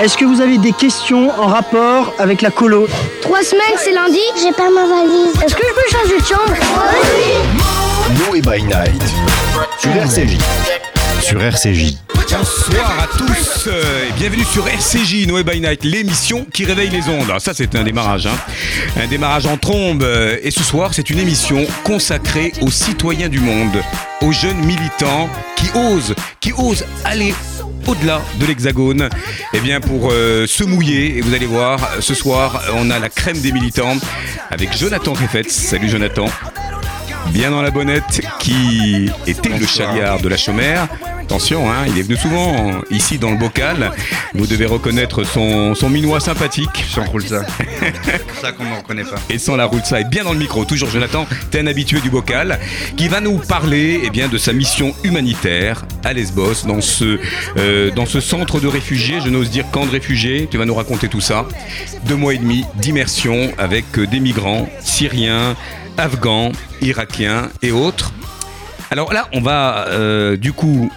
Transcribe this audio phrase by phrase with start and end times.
[0.00, 2.88] Est-ce que vous avez des questions en rapport avec la colo
[3.20, 5.34] Trois semaines, c'est lundi J'ai pas ma valise.
[5.44, 6.54] Est-ce que je peux changer de chambre?
[8.26, 9.02] Noé by Night
[9.78, 10.38] sur RCJ.
[11.20, 11.96] Sur RCJ.
[12.32, 17.08] Bonsoir à tous euh, et bienvenue sur RCJ Noé by Night, l'émission qui réveille les
[17.08, 17.24] ondes.
[17.24, 18.36] Alors ça c'est un démarrage, hein.
[18.96, 20.02] un démarrage en trombe.
[20.02, 23.82] euh, Et ce soir c'est une émission consacrée aux citoyens du monde,
[24.22, 27.34] aux jeunes militants qui osent, qui osent aller
[27.86, 29.08] au-delà de l'hexagone,
[29.52, 31.18] eh bien pour euh, se mouiller.
[31.18, 33.96] Et vous allez voir, ce soir on a la crème des militants
[34.50, 35.50] avec Jonathan Réfetz.
[35.50, 36.26] Salut Jonathan.
[37.28, 40.88] Bien dans la bonnette, qui était le chaliard de la chômère.
[41.20, 43.92] Attention, hein, il est venu souvent ici dans le bocal.
[44.34, 46.84] Vous devez reconnaître son, son minois sympathique.
[46.92, 47.46] Sans roule ça.
[48.04, 49.14] C'est pour ça qu'on ne reconnaît pas.
[49.28, 52.00] Et sans la roule ça, et bien dans le micro, toujours Jonathan, t'es un habitué
[52.00, 52.58] du bocal,
[52.96, 57.20] qui va nous parler eh bien, de sa mission humanitaire à Lesbos, dans ce,
[57.56, 60.48] euh, dans ce centre de réfugiés, je n'ose dire camp de réfugiés.
[60.50, 61.46] Tu vas nous raconter tout ça.
[62.06, 65.54] Deux mois et demi d'immersion avec euh, des migrants syriens,
[66.00, 68.12] afghans, irakiens et autres.
[68.90, 70.90] Alors là, on va euh, du coup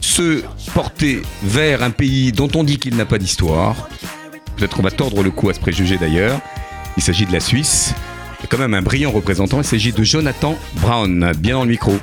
[0.00, 0.42] se
[0.74, 3.88] porter vers un pays dont on dit qu'il n'a pas d'histoire.
[4.56, 6.38] Peut-être qu'on va tordre le cou à ce préjugé d'ailleurs.
[6.98, 7.94] Il s'agit de la Suisse.
[8.44, 9.58] Et quand même un brillant représentant.
[9.58, 11.96] Il s'agit de Jonathan Brown, bien dans le micro.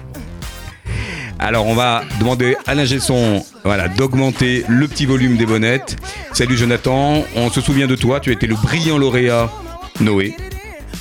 [1.37, 5.97] Alors on va demander à l'ingé son voilà, d'augmenter le petit volume des bonnettes.
[6.33, 9.49] Salut Jonathan, on se souvient de toi, tu as été le brillant lauréat
[10.01, 10.35] Noé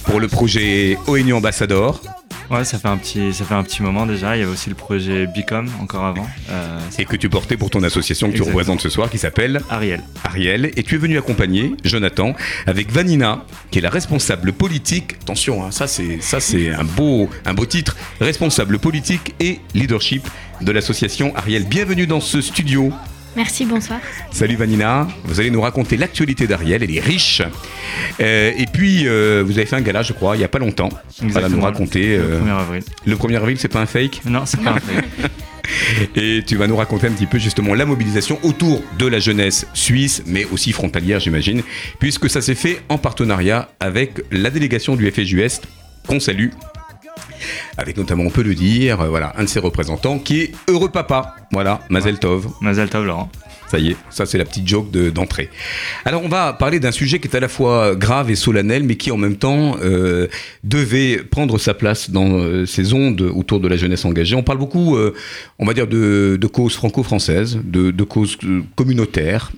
[0.04, 2.00] pour le projet ONU Ambassador.
[2.50, 4.34] Ouais, ça fait un petit, ça fait un petit moment déjà.
[4.34, 6.26] Il y avait aussi le projet Bicom encore avant.
[6.48, 8.56] Euh, et que tu portais pour ton association que tu Exactement.
[8.56, 10.02] représentes ce soir qui s'appelle Ariel.
[10.24, 10.70] Ariel.
[10.76, 12.34] Et tu es venu accompagner Jonathan
[12.66, 15.16] avec Vanina, qui est la responsable politique.
[15.22, 17.96] Attention, hein, ça c'est ça c'est un beau un beau titre.
[18.18, 20.26] Responsable politique et leadership
[20.62, 21.64] de l'association Ariel.
[21.64, 22.92] Bienvenue dans ce studio.
[23.38, 24.00] Merci, bonsoir.
[24.32, 27.40] Salut Vanina, vous allez nous raconter l'actualité d'Ariel, elle est riche.
[28.20, 30.58] Euh, et puis, euh, vous avez fait un gala, je crois, il n'y a pas
[30.58, 30.88] longtemps.
[30.88, 31.56] Voilà, Exactement.
[31.56, 32.16] nous raconter.
[32.16, 32.82] Le euh, 1er avril.
[33.06, 34.22] le 1er avril, c'est pas un fake?
[34.24, 35.30] Non, c'est pas un fake.
[36.16, 39.68] Et tu vas nous raconter un petit peu justement la mobilisation autour de la jeunesse
[39.72, 41.62] suisse, mais aussi frontalière, j'imagine,
[42.00, 45.60] puisque ça s'est fait en partenariat avec la délégation du FSUS,
[46.08, 46.48] qu'on salue.
[47.76, 50.90] Avec notamment, on peut le dire, euh, voilà, un de ses représentants qui est Heureux
[50.90, 51.34] Papa.
[51.52, 52.48] Voilà, Mazel Tov.
[52.60, 53.30] Mazel Tov, Laurent.
[53.70, 55.50] Ça y est, ça c'est la petite joke de- d'entrée.
[56.06, 58.96] Alors on va parler d'un sujet qui est à la fois grave et solennel, mais
[58.96, 60.26] qui en même temps euh,
[60.64, 64.34] devait prendre sa place dans euh, ces ondes autour de la jeunesse engagée.
[64.36, 65.12] On parle beaucoup, euh,
[65.58, 68.38] on va dire, de, de causes franco-françaises, de, de causes
[68.74, 69.52] communautaires.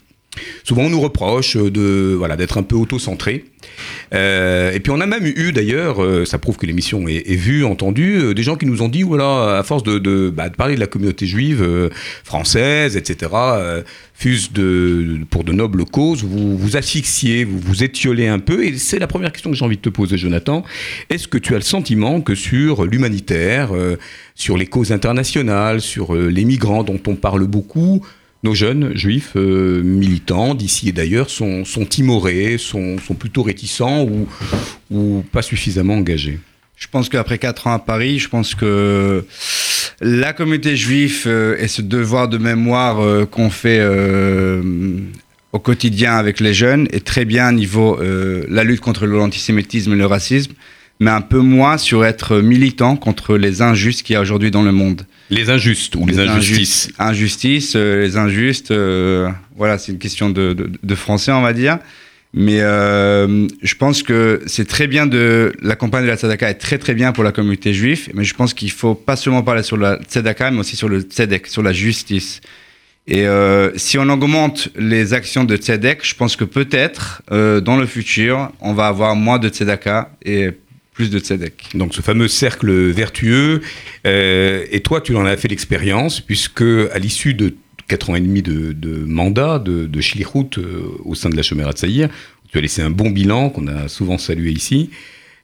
[0.64, 3.44] Souvent on nous reproche euh, de voilà d'être un peu auto-centré.
[4.14, 7.64] Euh, et puis on a même eu d'ailleurs, euh, ça prouve que l'émission est, vue,
[7.64, 10.80] entendue, des gens qui nous ont dit voilà à force de, bah, de parler de
[10.80, 11.90] la communauté juive
[12.24, 13.30] française, etc.
[14.14, 18.64] fuse de pour de nobles causes, vous vous asphyxiez, vous vous étiolez un peu.
[18.64, 20.64] Et c'est la première question que j'ai envie de te poser, Jonathan.
[21.08, 23.70] Est-ce que tu as le sentiment que sur l'humanitaire,
[24.34, 28.02] sur les causes internationales, sur les migrants dont on parle beaucoup,
[28.42, 34.06] nos jeunes juifs euh, militants d'ici et d'ailleurs sont, timorés, sont, plutôt réticents
[34.90, 36.38] ou, pas suffisamment engagés
[36.76, 39.24] Je pense qu'après 4 ans à Paris, je pense que
[40.00, 43.80] la communauté juive euh, et ce devoir de mémoire euh, qu'on fait
[45.52, 49.96] au quotidien avec les jeunes est très bien à niveau la lutte contre l'antisémitisme et
[49.96, 50.52] le racisme,
[51.00, 54.62] mais un peu moins sur être militant contre les injustes qu'il y a aujourd'hui dans
[54.62, 55.02] le monde.
[55.30, 60.28] Les injustes ou les, injustices injustes- Injustices, euh, les injustes, euh, voilà, c'est une question
[60.30, 61.78] de, de- de français, on va dire.
[62.32, 66.54] Mais euh, je pense que c'est très bien de la campagne de la Tzedaka est
[66.54, 69.64] très très bien pour la communauté juive, mais je pense qu'il faut pas seulement parler
[69.64, 72.40] sur la Tzedaka, mais aussi sur le Tzedek, sur la justice.
[73.08, 77.76] Et euh, si on augmente les actions de Tzedek, je pense que peut-être euh, dans
[77.76, 80.50] le futur, on va avoir moins de Tzedaka et
[81.08, 81.70] de Tzedek.
[81.74, 83.62] Donc ce fameux cercle vertueux.
[84.06, 86.62] Euh, et toi, tu en as fait l'expérience, puisque
[86.92, 87.54] à l'issue de
[87.88, 88.74] 4 ans et demi de,
[89.06, 90.00] mandat de, de
[90.58, 92.08] euh, au sein de la Chomera Tsaïr,
[92.52, 94.90] tu as laissé un bon bilan qu'on a souvent salué ici.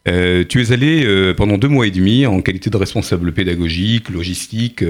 [0.08, 4.84] Euh, tu es allé pendant deux mois et demi en qualité de responsable pédagogique, logistique,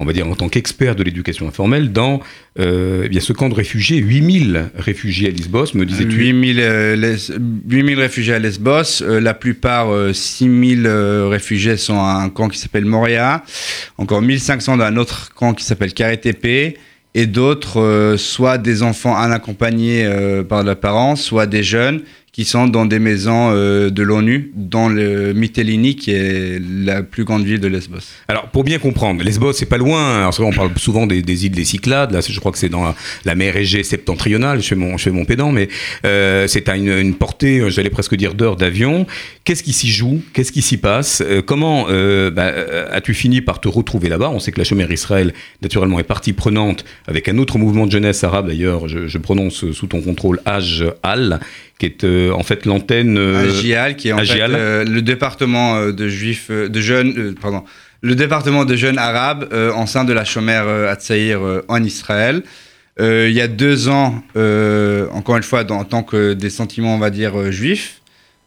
[0.00, 2.20] on va dire en tant qu'expert de l'éducation informelle, dans
[2.60, 6.16] euh, eh bien, ce camp de réfugiés, 8000 réfugiés à Lisbos, me disais-tu?
[6.16, 7.34] 8000 euh, les-
[7.68, 9.02] 8000 réfugiés à Lesbos.
[9.02, 13.42] Euh, la plupart, euh, 6000 euh, réfugiés sont à un camp qui s'appelle Moria.
[13.96, 16.76] Encore 1500 dans un autre camp qui s'appelle Karetepe.
[17.14, 22.02] Et d'autres, euh, soit des enfants inaccompagnés euh, par leurs parents, soit des jeunes
[22.38, 27.24] qui sont dans des maisons euh, de l'ONU, dans le Mytilini, qui est la plus
[27.24, 27.98] grande ville de Lesbos.
[28.28, 30.18] Alors, pour bien comprendre, Lesbos, c'est pas loin.
[30.18, 32.12] Alors, c'est vrai, on parle souvent des, îles des Cyclades.
[32.12, 32.94] Là, je crois que c'est dans
[33.24, 34.62] la, mer Égée septentrionale.
[34.62, 35.68] Je fais mon, je fais mon pédant, mais
[36.06, 39.04] euh, c'est à une, portée, euh, j'allais presque dire, d'heures d'avion.
[39.42, 40.22] Qu'est-ce qui s'y joue?
[40.32, 41.24] Qu'est-ce qui s'y passe?
[41.44, 41.88] Comment
[42.30, 42.52] bah,
[42.92, 44.30] as-tu fini par te retrouver là-bas?
[44.30, 47.90] On sait que la chômère Israël, naturellement, est partie prenante avec un autre mouvement de
[47.90, 51.40] jeunesse arabe, d'ailleurs, je, je prononce sous ton contrôle, Hajj Al,
[51.78, 53.16] qui est euh, en fait l'antenne.
[53.18, 54.50] euh, Agial, qui est en Agial.
[54.50, 57.64] fait euh, le département euh, de juifs, de jeunes, pardon,
[58.02, 62.42] le département de jeunes arabes en sein de la chômère euh, Hatzaïr en Israël.
[63.00, 64.24] Il y a deux ans,
[65.12, 68.00] encore une fois, dans- en tant que des sentiments, on va dire, juifs,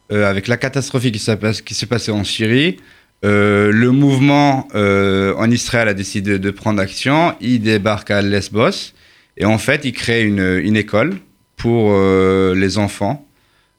[0.10, 2.76] avec la catastrophe qui s'est passée en Syrie,
[3.24, 7.34] le mouvement en Israël a décidé de prendre action.
[7.40, 8.92] Il débarque à Lesbos
[9.38, 11.14] et en fait, il crée une, une école
[11.62, 13.26] pour euh, les enfants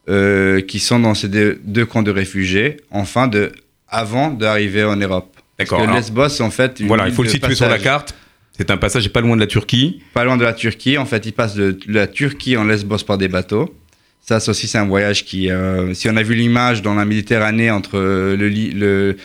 [0.09, 3.53] euh, qui sont dans ces deux, deux camps de réfugiés, enfin de,
[3.89, 5.37] avant d'arriver en Europe.
[5.59, 5.79] D'accord.
[5.79, 8.15] Parce que Lesbos, en fait, une Voilà, il faut le situer sur la passage carte.
[8.57, 10.03] C'est un passage pas loin de la Turquie.
[10.13, 10.99] pas loin de la Turquie.
[10.99, 13.75] En fait, il passe de, la Turquie en Lesbos par des bateaux.
[14.21, 17.05] Ça, ça aussi, c'est un voyage qui, euh, si on a vu l'image dans la
[17.05, 19.17] Méditerranée entre le, le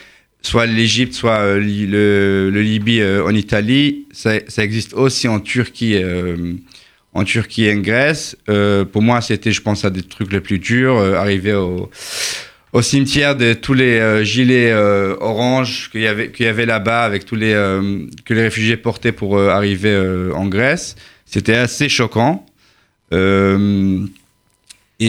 [0.42, 5.40] soit l'Égypte, soit euh, le, le Libye euh, en Italie, ça, ça existe aussi en
[5.40, 6.54] Turquie, euh,
[7.18, 8.36] en Turquie et en Grèce.
[8.48, 11.90] Euh, pour moi, c'était, je pense, à des trucs les plus durs, euh, arriver au
[12.80, 17.52] cimetière de tous les euh, gilets orange qu'il y avait, là-bas avec tous les
[18.24, 20.94] que les réfugiés portaient pour arriver en Grèce.
[21.26, 22.46] C'était assez choquant.
[23.12, 23.16] Et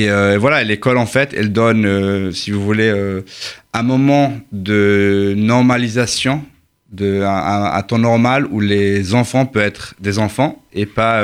[0.09, 3.21] voilà, l'école en fait, elle donne, si vous voulez,
[3.73, 6.43] un moment de normalisation,
[6.91, 11.21] de un, temps normal où les enfants peuvent être des enfants et pas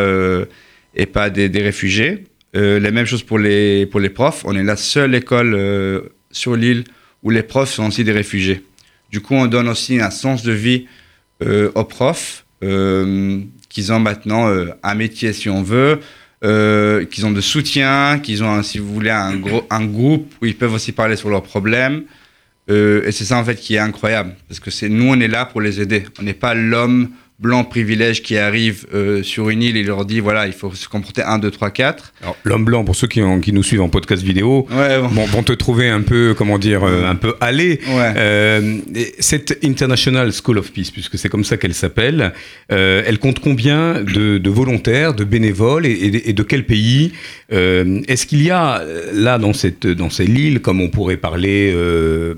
[0.96, 2.24] et pas des, réfugiés.
[2.56, 4.44] Euh, la même chose pour les pour les profs.
[4.46, 6.02] On est la seule école euh,
[6.32, 6.86] sur l'île
[7.24, 8.64] où les profs sont aussi des réfugiés.
[9.12, 10.86] Du coup, on donne aussi un sens de vie
[11.44, 13.40] euh, aux profs, euh,
[13.70, 14.50] qu'ils ont maintenant
[14.84, 16.00] un métier si on veut,
[16.42, 20.56] qu'ils ont de soutien, qu'ils ont, si vous voulez, un, gros, un groupe où ils
[20.56, 22.04] peuvent aussi parler sur leurs problèmes.
[22.70, 25.62] Et c'est ça en fait qui est incroyable, parce que nous on est là pour
[25.62, 26.04] les aider.
[26.20, 30.22] On n'est pas l'homme blanc privilège qui arrive euh, sur une île et leur dit
[30.22, 32.14] voilà il faut se comporter 1, 2, 3, 4.
[32.22, 35.26] Alors, L'homme blanc, pour ceux qui, ont- qui nous suivent en podcast vidéo, Ouais, bon.
[35.26, 37.80] vont te trouver un peu, comment dire, euh, un peu allé.
[37.90, 38.14] Ouais.
[38.16, 42.32] Euh, et cette International School of Peace, puisque c'est comme ça qu'elle s'appelle,
[42.70, 47.12] elle compte combien de, de volontaires, de bénévoles et, et- et de quel pays
[47.52, 48.82] Est-ce qu'il y a
[49.14, 51.74] là dans cette dans cette île, comme on pourrait parler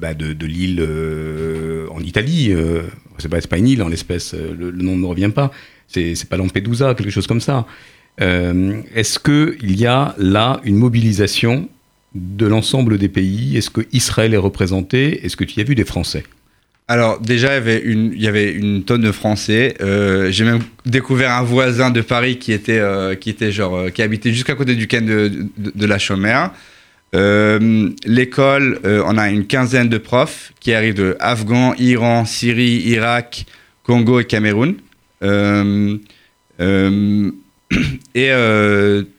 [0.02, 0.82] bah, de, de l'île
[1.92, 2.54] en Italie,
[3.18, 5.52] c'est pas, pas une île en l'espèce, euh, le, nom ne revient pas.
[5.88, 7.66] C'est pas Lampedusa, quelque chose comme ça.
[8.20, 11.70] Euh, Est-ce qu'il y a là une mobilisation
[12.16, 13.58] de l'ensemble des pays?
[13.58, 15.26] Est-ce que Israël est représenté?
[15.26, 16.24] Est-ce que tu y as vu des Français?
[16.90, 19.76] Alors déjà, il y avait une, tonne de Français.
[19.82, 24.02] Euh, J'ai même découvert un voisin de Paris qui était, euh, qui était genre, qui
[24.02, 26.52] habitait juste à côté du de, de, de la Chaumière.
[27.16, 32.82] Euh, L'école, euh, on a une quinzaine de profs qui arrivent de Afghan, Iran, Syrie,
[32.86, 33.46] Irak,
[33.84, 34.76] Congo et Cameroun.
[35.24, 35.98] Euh,
[38.16, 38.32] et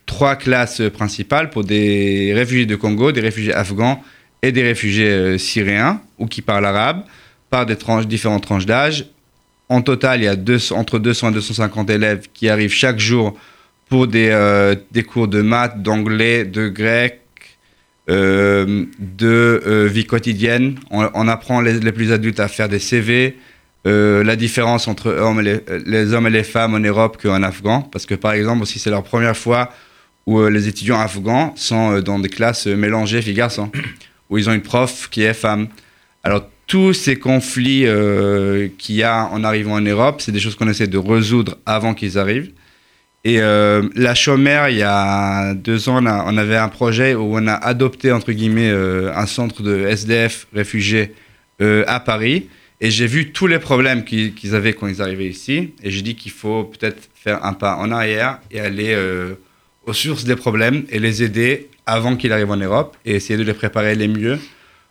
[0.06, 4.02] trois classes principales pour des réfugiés de Congo, des réfugiés afghans
[4.42, 7.04] et des réfugiés syriens ou qui parlent arabe
[7.50, 9.06] par des tranches, différentes tranches d'âge.
[9.68, 10.36] En total, il y a
[10.74, 13.38] entre 200 et 250 élèves qui arrivent chaque jour
[13.88, 14.72] pour des
[15.06, 17.20] cours de maths, d'anglais, de grec,
[18.10, 20.76] euh, de euh, vie quotidienne.
[20.90, 23.36] On, apprend les, plus adultes à faire des CV,
[23.86, 27.82] euh, la différence entre hommes les, hommes et les femmes en Europe qu'en Afghan.
[27.82, 29.70] Parce que par exemple, aussi, c'est leur première fois
[30.26, 33.70] où les étudiants afghans sont dans des classes mélangées filles-garçons,
[34.30, 35.68] où ils ont une prof qui est femme.
[36.22, 37.86] Alors, tous ces conflits
[38.78, 41.92] qu'il y a en arrivant en Europe, c'est des choses qu'on essaie de résoudre avant
[41.92, 42.52] qu'ils arrivent.
[43.24, 47.46] Et euh, la chômère, il y a deux ans, on, avait un projet où on
[47.46, 51.12] a adopté, entre guillemets, euh, un centre de SDF réfugiés
[51.60, 52.48] euh, à Paris.
[52.80, 55.74] Et j'ai vu tous les problèmes qu'ils avaient quand ils arrivaient ici.
[55.82, 58.96] Et j'ai dit qu'il faut peut-être faire un pas en arrière et aller
[59.84, 63.42] aux sources des problèmes et les aider avant qu'ils arrivent en Europe et essayer de
[63.42, 64.38] les préparer les mieux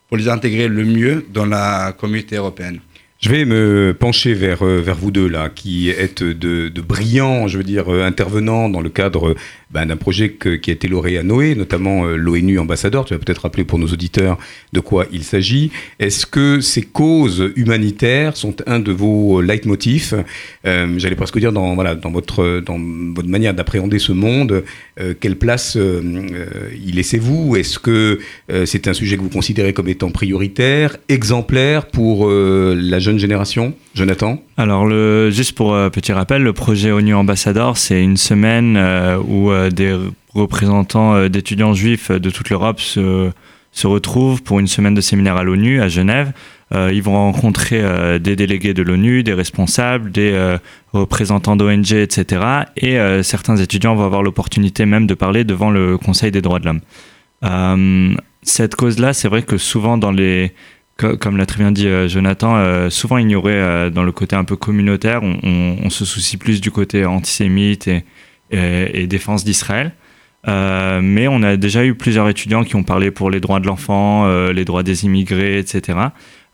[0.09, 2.81] pour les intégrer le mieux dans la communauté européenne.
[3.19, 7.47] Je vais me pencher vers, euh, vers vous deux, là, qui êtes de, de brillants,
[7.47, 9.35] je veux dire, euh, intervenants dans le cadre
[9.71, 13.05] ben, d'un projet qui a été lauréé à Noé, notamment euh, l'ONU ambassadeur.
[13.05, 14.37] Tu vas peut-être rappeler pour nos auditeurs
[14.73, 15.71] de quoi il s'agit.
[15.99, 20.13] Est-ce que ces causes humanitaires sont un de vos leitmotifs?
[20.65, 21.75] Euh, J'allais presque dire dans,
[22.11, 22.63] votre,
[23.25, 24.63] manière d'appréhender ce monde,
[24.99, 27.55] euh, quelle place euh, euh, y laissez-vous?
[27.55, 28.19] Est-ce que
[28.51, 33.19] euh, c'est un sujet que vous considérez comme étant prioritaire, exemplaire pour euh, la jeune
[33.19, 33.73] génération?
[33.97, 34.87] Jonathan Alors,
[35.31, 39.71] juste pour euh, petit rappel, le projet ONU Ambassador, c'est une semaine euh, où euh,
[39.71, 39.97] des
[40.35, 43.31] représentants d'étudiants juifs de toute l'Europe se,
[43.71, 46.31] se retrouvent pour une semaine de séminaire à l'ONU à Genève.
[46.75, 50.57] Ils vont rencontrer des délégués de l'ONU, des responsables, des
[50.91, 52.41] représentants d'ONG, etc.
[52.75, 56.65] Et certains étudiants vont avoir l'opportunité même de parler devant le Conseil des droits de
[56.65, 58.17] l'homme.
[58.43, 60.53] Cette cause-là, c'est vrai que souvent dans les
[60.97, 64.43] comme l'a très bien dit euh, Jonathan, euh, souvent ignoré euh, dans le côté un
[64.43, 65.21] peu communautaire.
[65.23, 67.87] On, se soucie plus du côté antisémite
[68.51, 69.93] et, défense d'Israël.
[70.45, 74.27] Mais on a déjà eu plusieurs étudiants qui ont parlé pour les droits de l'enfant,
[74.51, 75.99] les droits des immigrés, etc.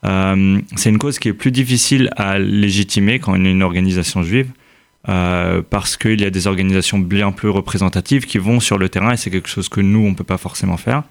[0.04, 4.52] C'est une cause qui est plus difficile à légitimer quand on est une organisation juive.
[5.04, 9.18] parce qu'il y a des organisations bien plus représentatives qui vont sur le terrain et
[9.18, 11.04] c'est quelque chose que nous, on ne peut pas forcément faire.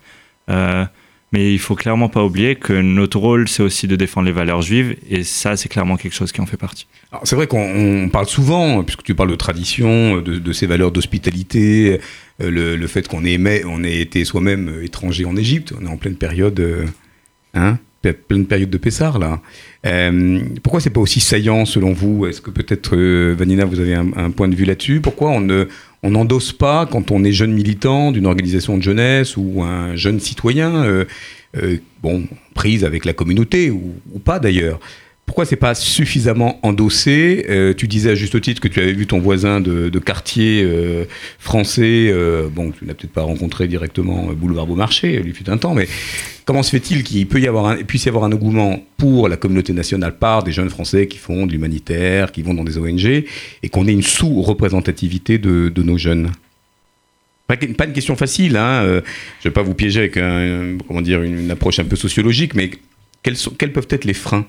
[1.32, 4.60] Mais il faut clairement pas oublier que notre rôle, c'est aussi de défendre les valeurs
[4.60, 6.86] juives, et ça, c'est clairement quelque chose qui en fait partie.
[7.24, 12.00] C'est vrai qu'on on parle souvent, puisque tu parles de tradition, de, ces valeurs d'hospitalité,
[12.42, 16.16] euh, le, fait qu'on ait, été soi-même euh, étranger en Égypte, on est en pleine
[16.16, 16.84] période, euh,
[17.54, 17.78] hein,
[18.28, 19.40] pleine période de Pessar là.
[19.86, 22.26] Euh, pourquoi c'est pas aussi saillant selon vous?
[22.26, 25.00] Est-ce que peut-être Vanina, vous avez un, un point de vue là-dessus?
[25.00, 25.66] Pourquoi on ne
[26.02, 30.20] on n'endosse pas quand on est jeune militant d'une organisation de jeunesse ou un jeune
[30.20, 31.04] citoyen, euh,
[31.56, 34.80] euh, bon, prise avec la communauté ou, ou pas d'ailleurs
[35.26, 37.46] pourquoi c'est pas suffisamment endossé?
[37.48, 41.04] Euh, Tu disais à juste titre que tu avais vu ton voisin de, quartier euh,
[41.38, 45.74] français, euh, bon, tu l'as peut-être pas rencontré directement boulevard Beaumarchais, lui fut un temps,
[45.74, 45.86] mais
[46.44, 47.44] comment se fait-il qu'il puisse
[48.04, 51.52] y avoir un engouement pour la communauté nationale par des jeunes Français qui font de
[51.52, 56.32] l'humanitaire, qui vont dans des ONG, et qu'on ait une sous-représentativité de, nos jeunes?
[57.46, 59.00] Pas une question facile, hein.
[59.40, 60.14] je vais pas vous piéger avec
[60.86, 62.70] comment dire, une, approche un peu sociologique, mais
[63.22, 64.46] quels peuvent être les freins?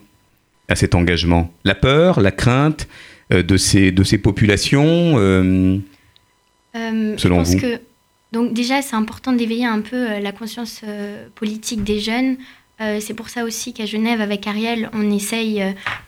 [0.70, 2.88] À cet engagement La peur, la crainte
[3.32, 5.80] euh, de, ces, de ces populations euh,
[6.76, 7.80] Euh, Selon je pense vous que
[8.32, 10.82] donc déjà c'est important d'éveiller un peu la conscience
[11.36, 12.38] politique des jeunes.
[12.82, 15.62] Euh, c'est pour ça aussi qu'à Genève avec Ariel on essaye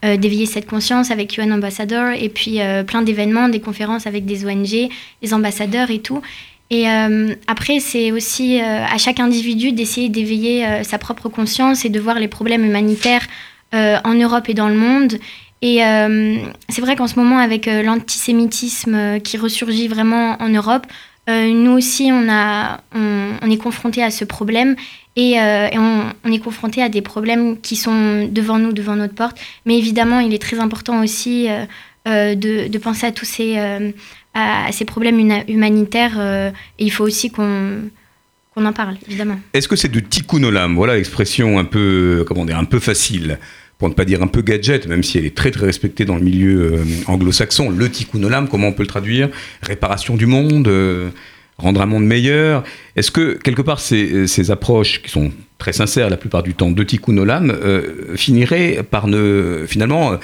[0.04, 4.26] euh, d'éveiller cette conscience avec UN Ambassador et puis euh, plein d'événements, des conférences avec
[4.26, 4.90] des ONG,
[5.22, 6.22] des ambassadeurs et tout.
[6.72, 6.88] Et
[7.46, 12.28] après c'est aussi à chaque individu d'essayer d'éveiller sa propre conscience et de voir les
[12.28, 13.28] problèmes humanitaires
[13.74, 15.18] en Europe et dans le monde.
[15.62, 16.38] Et euh,
[16.70, 20.86] c'est vrai qu'en ce moment, avec euh, l'antisémitisme euh, qui ressurgit vraiment en Europe,
[21.28, 24.76] euh, nous aussi, on, a, on, est confronté à ce problème
[25.16, 25.68] et, euh,
[26.24, 29.40] on, est confronté à des problèmes qui sont devant nous, devant notre porte.
[29.66, 31.66] Mais évidemment, il est très important aussi euh,
[32.08, 33.92] euh, de, penser à tous ces, euh,
[34.36, 37.90] à, ces problèmes humanitaires euh, et il faut aussi qu'on
[38.56, 39.40] qu'on en parle, évidemment.
[39.54, 43.38] Est-ce que c'est de tikkun olam Voilà l'expression un peu, comment dire, un peu facile,
[43.78, 46.16] pour ne pas dire un peu gadget, même si elle est très très respectée dans
[46.16, 47.70] le milieu euh, anglo-saxon.
[47.70, 49.30] Le tikkun olam, comment on peut le traduire?
[49.62, 51.10] Réparation du monde, euh,
[51.58, 52.64] rendre un monde meilleur.
[52.96, 56.84] Est-ce que quelque part ces, approches qui sont très sincères la plupart du temps de
[56.84, 60.18] tikkun olam euh, finiraient par ne finalement euh,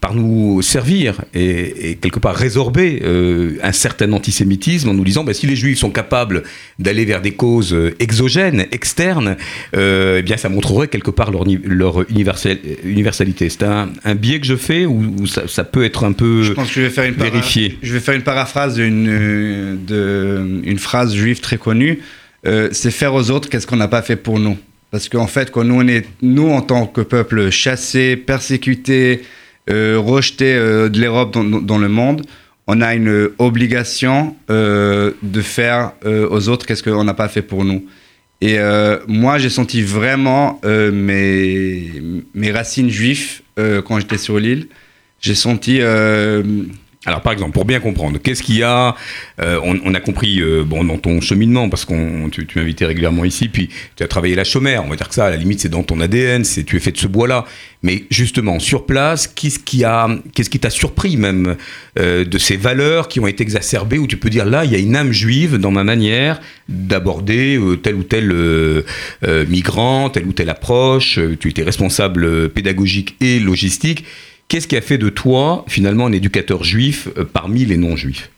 [0.00, 5.24] par nous servir et, et quelque part résorber euh, un certain antisémitisme en nous disant
[5.24, 6.42] bah, si les juifs sont capables
[6.78, 9.36] d'aller vers des causes euh, exogènes, externes,
[9.74, 13.48] euh, eh bien ça montrerait quelque part leur, leur universel- universalité.
[13.48, 16.52] C'est un, un biais que je fais ou, ça, ça peut être un peu Je
[16.52, 20.78] pense que je vais faire une, vérifié je vais faire une paraphrase d'une de, une
[20.78, 22.00] phrase juive très connue.
[22.46, 24.58] Euh, c'est faire aux autres qu'est-ce qu'on n'a pas fait pour nous.
[24.90, 29.22] Parce qu'en fait, quand nous, on est, nous, en tant que peuple chassé, persécuté,
[29.70, 32.22] euh, rejeté euh, de l'Europe dans, dans- le monde,
[32.66, 37.64] on a une obligation euh, de faire aux autres qu'est-ce qu'on n'a pas fait pour
[37.64, 37.86] nous.
[38.40, 38.58] Et
[39.08, 41.90] moi, j'ai senti vraiment mes,
[42.34, 44.68] mes racines juives quand j'étais sur l'île.
[45.20, 45.80] J'ai senti
[47.06, 48.96] Alors, par exemple, pour bien comprendre, qu'est-ce qu'il y a
[49.40, 53.48] euh, on, a compris euh, bon, dans ton cheminement, parce que tu, m'invitais régulièrement ici,
[53.48, 55.68] puis tu as travaillé la chômère, on va dire que ça, à la limite, c'est
[55.68, 57.44] dans ton ADN, c'est tu es fait de ce bois-là.
[57.84, 61.54] Mais justement, sur place, qu'est-ce qui a, qu'est-ce qui t'a surpris même
[62.00, 64.74] euh, de ces valeurs qui ont été exacerbées, où tu peux dire là, il y
[64.74, 68.84] a une âme juive dans ma manière d'aborder tel ou tel
[69.48, 71.20] migrant, telle ou telle approche.
[71.38, 74.04] Tu étais responsable pédagogique et logistique.
[74.48, 78.30] Qu'est-ce qui a fait de toi, finalement, un éducateur juif euh, parmi les non-juifs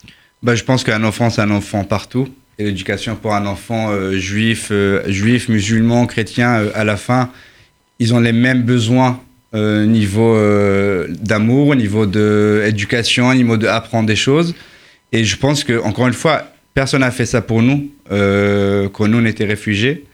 [0.43, 2.29] bah, Je pense qu'un enfant, c'est un enfant partout.
[2.61, 7.31] Et l'éducation pour un enfant euh, juif, euh, juif, musulman, chrétien, à la fin,
[7.99, 9.19] ils ont les mêmes besoins
[9.55, 10.37] euh, niveau
[11.09, 14.55] d'amour, niveau d'éducation, niveau d'apprendre des choses.
[15.11, 19.19] Et je pense que, encore une fois, personne n'a fait ça pour nous, quand nous
[19.19, 20.05] on était réfugiés.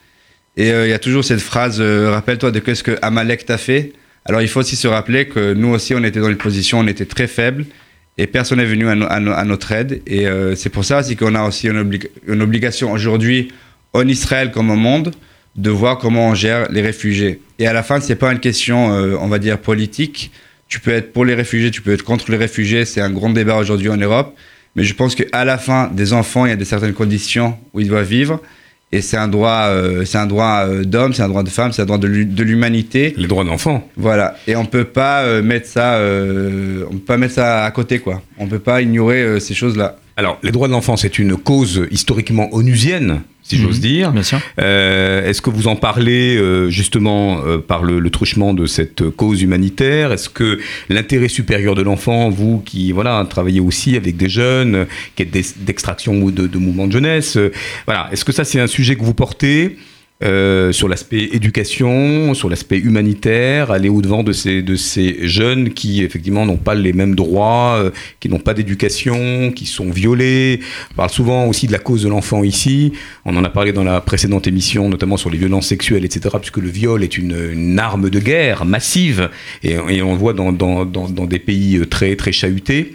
[0.56, 3.92] Et il y a toujours cette phrase rappelle-toi de ce que Amalek t'a fait.
[4.28, 6.86] Alors il faut aussi se rappeler que nous aussi, on était dans une position, on
[6.86, 7.64] était très faibles
[8.18, 10.02] et personne n'est venu à, no, à, no, à, notre aide.
[10.06, 13.52] Et euh, c'est pour ça aussi qu'on a aussi une, obli une obligation aujourd'hui
[13.92, 15.12] en Israël comme au monde
[15.54, 17.40] de voir comment on gère les réfugiés.
[17.58, 20.30] Et à la fin, c'est pas une question, euh, on va dire, politique.
[20.68, 22.84] Tu peux être pour les réfugiés, tu peux être contre les réfugiés.
[22.84, 24.36] C'est un grand débat aujourd'hui en Europe.
[24.74, 27.80] Mais je pense qu'à la fin, des enfants, il y a de certaines conditions où
[27.80, 28.42] ils doivent vivre.
[28.92, 31.72] Et c'est un droit, euh, c'est un droit euh, d'homme, c'est un droit de femme,
[31.72, 33.14] c'est un droit de l'humanité.
[33.16, 33.88] Les droits d'enfant.
[33.96, 34.36] Voilà.
[34.46, 38.22] Et on peut pas euh, mettre ça, on peut pas mettre ça à côté, quoi.
[38.38, 39.96] On peut pas ignorer ces choses-là.
[40.18, 44.12] Alors, les droits de l'enfant, c'est une cause historiquement onusienne, si mmh, j'ose dire.
[44.12, 44.40] Bien sûr.
[44.58, 49.10] Euh, Est-ce que vous en parlez euh, justement euh, par le, le, truchement de cette
[49.10, 50.12] cause humanitaire?
[50.12, 50.58] Est-ce que
[50.88, 56.14] l'intérêt supérieur de l'enfant, vous qui voilà travaillez aussi avec des jeunes, qui êtes d'extraction
[56.22, 57.52] ou de, de mouvements de jeunesse, euh,
[57.84, 59.76] voilà, est-ce que ça c'est un sujet que vous portez?
[60.24, 66.02] Euh, sur l'aspect éducation, sur l'aspect humanitaire, aller au-devant de ces, de ces jeunes qui,
[66.02, 70.60] effectivement, n'ont pas les mêmes droits, euh, qui n'ont pas d'éducation, qui sont violés.
[70.92, 72.92] On parle souvent aussi de la cause de l'enfant ici.
[73.26, 76.58] On en a parlé dans la précédente émission, notamment sur les violences sexuelles, etc., puisque
[76.58, 79.28] le viol est une, une arme de guerre massive,
[79.62, 82.94] et, on le voit dans, dans, dans, dans des pays très, très chahutés.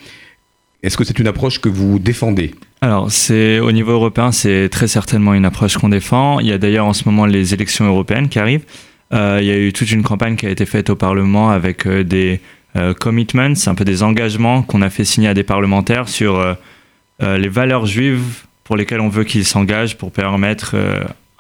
[0.81, 2.51] Est-ce que c'est une approche que vous défendez?
[2.83, 6.39] Alors, c'est au niveau européen, c'est très certainement une approche qu'on défend.
[6.39, 8.65] Il y a d'ailleurs en ce moment les élections européennes qui arrivent.
[9.13, 11.85] Euh, il y a eu toute une campagne qui a été faite au Parlement avec
[11.85, 12.41] euh, des
[12.75, 16.43] euh, commitments, un peu des engagements qu'on a fait signer à des parlementaires sur
[17.19, 20.75] les valeurs juives pour lesquelles on veut qu'ils s'engagent pour permettre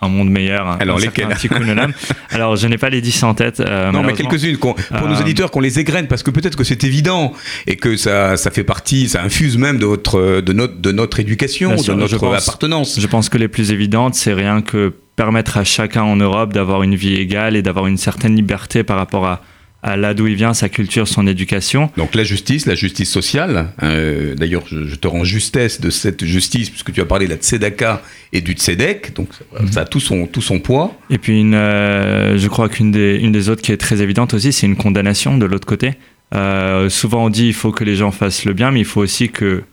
[0.01, 0.67] un monde meilleur.
[0.67, 1.27] Un, Alors, lesquels.
[2.31, 3.59] Alors, je n'ai pas les 10 en tête.
[3.59, 5.07] Euh, non, mais quelques-unes, pour euh...
[5.07, 7.33] nos éditeurs, qu'on les égrène, parce que peut-être que c'est évident
[7.67, 11.19] et que ça, ça fait partie, ça infuse même de, votre, de, notre, de notre
[11.19, 12.99] éducation, sûr, de notre pense, appartenance.
[12.99, 16.83] Je pense que les plus évidentes, c'est rien que permettre à chacun en Europe d'avoir
[16.83, 19.41] une vie égale et d'avoir une certaine liberté par rapport à
[19.83, 21.89] là d'où il vient, sa culture, son éducation.
[21.97, 26.23] Donc la justice, la justice sociale, euh, d'ailleurs je, je, te rends justesse de cette
[26.23, 28.01] justice puisque tu as parlé de la tzedaka
[28.33, 30.95] et du tzedek, donc ça, ça a tout son, tout son poids.
[31.09, 34.33] Et puis une, euh, je crois qu'une des, une des autres qui est très évidente
[34.33, 35.93] aussi, c'est une condamnation de l'autre côté.
[36.33, 39.01] Euh, souvent on dit il faut que les gens fassent le bien, mais il faut
[39.01, 39.63] aussi que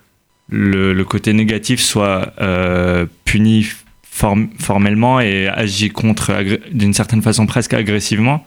[0.50, 2.32] le, le côté négatif soit
[3.26, 3.66] puni
[4.02, 6.32] form formellement et agi contre
[6.72, 8.44] d'une certaine façon presque agressivement.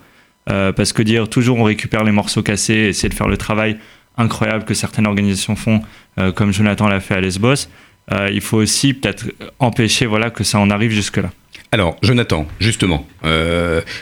[0.50, 3.78] Euh, parce que dire toujours on récupère les morceaux cassés, essayer de faire le travail
[4.18, 5.82] incroyable que certaines organisations font,
[6.18, 7.68] euh, comme Jonathan l'a fait à Lesbos,
[8.12, 9.26] euh, il faut aussi peut-être
[9.60, 11.32] empêcher voilà, que ça en arrive jusque-là.
[11.72, 13.08] Alors, Jonathan, justement,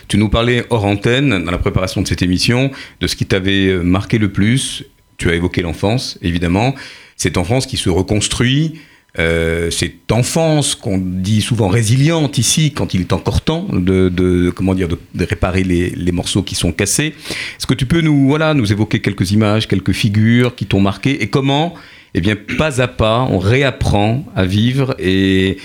[0.07, 3.75] tu nous parlais hors antenne, dans la préparation de cette émission, de ce qui t'avait
[3.83, 4.85] marqué le plus.
[5.17, 6.73] Tu as évoqué l'enfance, évidemment.
[7.15, 8.79] Cette enfance qui se reconstruit,
[9.17, 14.75] euh, cette enfance qu'on dit souvent résiliente ici, quand il est encore temps de, comment
[14.75, 17.15] dire, de, réparer les, morceaux qui sont cassés.
[17.57, 21.23] Est-ce que tu peux nous, voilà, nous évoquer quelques images, quelques figures qui t'ont marqué
[21.23, 21.73] et comment,
[22.13, 25.57] eh bien, pas à pas, on réapprend à vivre et,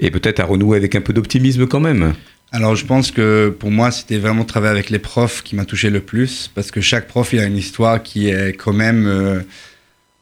[0.00, 2.14] et peut-être à renouer avec un peu d'optimisme quand même?
[2.50, 5.90] Alors je pense que pour moi c'était vraiment travailler avec les profs qui m'a touché
[5.90, 9.40] le plus parce que chaque prof il a une histoire qui est quand même euh,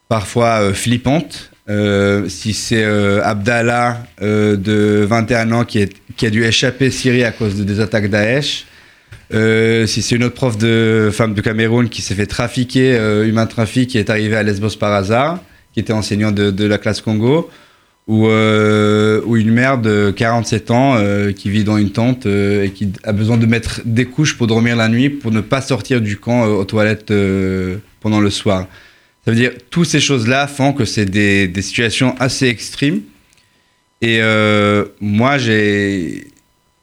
[0.08, 6.44] parfois euh, flippante euh, si c'est euh, Abdallah euh, de 21 ans qui, a dû
[6.44, 8.66] échapper Syrie à cause de, des attaques Daesh,
[9.32, 13.90] si c'est une autre prof de femme de Cameroun qui s'est fait trafiquer, humain trafic,
[13.90, 15.40] qui est arrivée à Lesbos par hasard,
[15.72, 17.50] qui était enseignant de, la classe Congo,
[18.06, 20.96] ou, ou une mère de 47 ans
[21.36, 24.76] qui vit dans une tente et qui a besoin de mettre des couches pour dormir
[24.76, 27.12] la nuit, pour ne pas sortir du camp aux toilettes
[28.00, 28.66] pendant le soir.
[29.26, 33.00] Ça veut dire toutes ces choses-là font que c'est des, situations assez extrêmes.
[34.00, 36.28] Et euh, moi, j'ai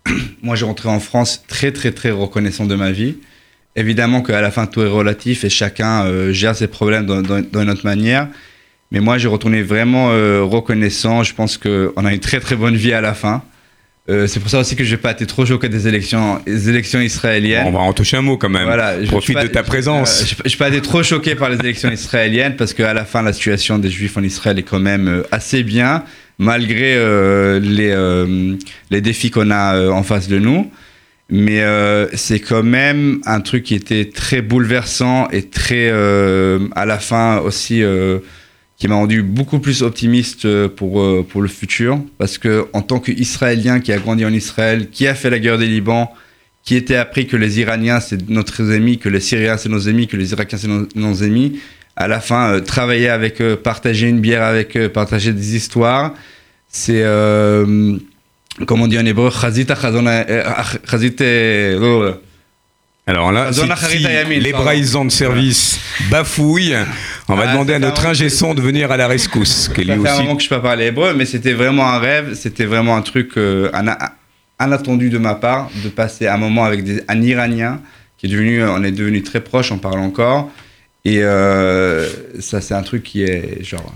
[0.43, 3.15] moi j'ai rentré en France très très très reconnaissant de ma vie.
[3.77, 7.85] Évidemment qu'à la fin tout est relatif et chacun euh, gère ses problèmes d'une autre
[7.85, 8.27] manière.
[8.91, 11.23] Mais moi, j'ai retourné vraiment reconnaissant.
[11.23, 13.41] Je pense qu'on a une très très bonne vie à la fin.
[14.09, 16.67] Euh, c'est pour ça aussi que je vais pas être trop choqué des élections, des
[16.67, 17.67] élections israéliennes.
[17.67, 18.65] On va en toucher un mot quand même.
[18.65, 20.25] Voilà, je, Profite de ta présence.
[20.27, 23.21] Je, ne vais pas être trop choqué par les élections israéliennes parce qu'à la fin,
[23.21, 26.03] la situation des Juifs en Israël est quand même euh, assez bien,
[26.37, 27.95] malgré euh, les,
[28.91, 30.69] les défis qu'on a en face de nous.
[31.29, 31.63] Mais
[32.13, 37.81] c'est quand même un truc qui était très bouleversant et très, à la fin aussi
[38.83, 42.01] qui m'a rendu beaucoup plus optimiste euh, pour, euh, pour le futur.
[42.17, 45.57] Parce que en tant qu'Israélien qui a grandi en Israël, qui a fait la guerre
[45.57, 46.11] des Liban,
[46.65, 50.07] qui était appris que les Iraniens c'est notre ennemis, que les Syriens c'est nos ennemis,
[50.07, 51.61] que les Irakiens c'est nos, ennemis,
[51.95, 56.13] à la fin, euh, travailler avec eux, partager une bière avec eux, partager des histoires,
[56.67, 59.71] c'est, comme on dit en hébreu, chazite,
[63.05, 64.07] alors là, si,
[64.39, 66.75] les braisants de service bafouillent,
[67.29, 69.69] on va demander à notre ingé son de venir à la rescousse.
[69.69, 71.99] Ça fait un moment que je ne peux pas parler hébreu, mais c'était vraiment un
[71.99, 73.71] rêve, c'était vraiment un truc euh,
[74.59, 77.79] inattendu de ma part, de passer un moment avec un Iranien
[78.17, 80.49] qui est devenu, on est devenu très proche, on parle encore.
[81.05, 82.07] Et euh,
[82.39, 83.93] ça, c'est un truc qui est genre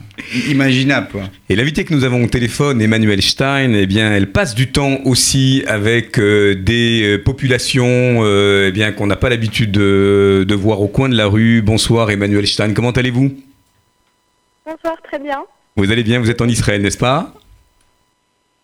[0.49, 1.07] imaginable.
[1.09, 1.23] Quoi.
[1.47, 4.99] Et l'invité que nous avons au téléphone, Emmanuel Stein, eh bien, elle passe du temps
[5.05, 10.81] aussi avec euh, des euh, populations eh bien qu'on n'a pas l'habitude de, de, voir
[10.81, 11.61] au coin de la rue.
[11.61, 12.73] Bonsoir, Emmanuel Stein.
[12.73, 13.33] Comment allez-vous?
[14.65, 15.45] Bonsoir, très bien.
[15.77, 16.19] Vous allez bien?
[16.19, 17.33] Vous êtes en Israël, n'est-ce pas?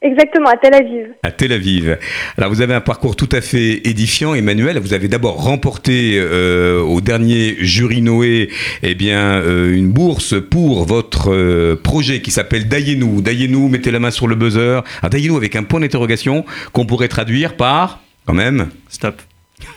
[0.03, 1.07] Exactement, à Tel Aviv.
[1.23, 1.97] À Tel Aviv.
[2.37, 4.77] Alors vous avez un parcours tout à fait édifiant, Emmanuel.
[4.79, 8.49] Vous avez d'abord remporté euh, au dernier jury Noé
[8.81, 13.21] eh bien, euh, une bourse pour votre euh, projet qui s'appelle Dayenou.
[13.21, 14.81] Dayenou, mettez la main sur le buzzer.
[15.09, 19.21] Dayenou avec un point d'interrogation qu'on pourrait traduire par, quand même, stop.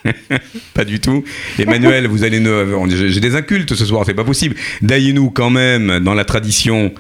[0.75, 1.23] pas du tout.
[1.57, 2.51] Emmanuel, vous allez nous...
[2.89, 4.57] J'ai des incultes ce soir, c'est pas possible.
[4.83, 6.93] Dayenou quand même, dans la tradition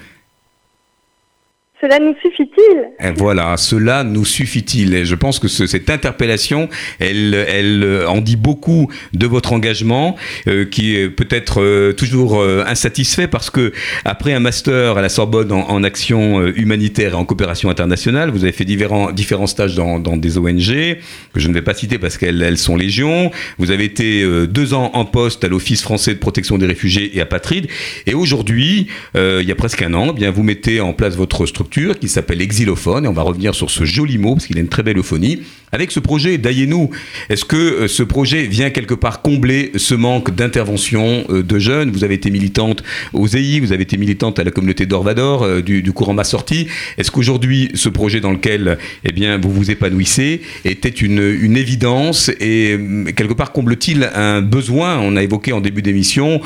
[1.81, 3.15] cela nous suffit-il?
[3.17, 4.95] Voilà, cela nous suffit-il?
[4.95, 10.17] Et je pense que cette interpellation, elle, elle euh, en dit beaucoup de votre engagement,
[10.49, 13.73] euh, qui est peut-être euh, toujours insatisfait parce que
[14.07, 18.53] après un master à la Sorbonne en, action humanitaire et en coopération internationale, vous avez
[18.53, 20.99] fait différents, différents stages dans, dans, des ONG
[21.33, 23.31] que je ne vais pas citer parce qu'elles elles sont légion.
[23.59, 27.21] Vous avez été deux ans en poste à l'Office français de protection des réfugiés et
[27.21, 27.69] apatrides.
[28.07, 31.47] Et aujourd'hui, il y a presque un an, eh bien vous mettez en place votre
[31.47, 34.61] structure qui s'appelle Exilophone, et on va revenir sur ce joli mot, parce qu'il a
[34.61, 35.41] une très belle euphonie.
[35.73, 36.91] Avec ce projet d'Ayenu,
[37.29, 41.91] est-ce que euh, ce projet vient quelque part combler ce manque d'intervention euh, de jeunes?
[41.91, 45.63] Vous avez été militante aux EI, vous avez été militante à la communauté d'Orvador, euh,
[45.63, 46.69] du, courant Ma Sortie.
[46.99, 52.31] Est-ce qu'aujourd'hui, ce projet dans lequel eh bien, vous vous épanouissez était une, une évidence?
[52.41, 52.79] Et
[53.17, 54.99] quelque part comble-t-il un besoin?
[54.99, 56.41] On a évoqué en début d'émission,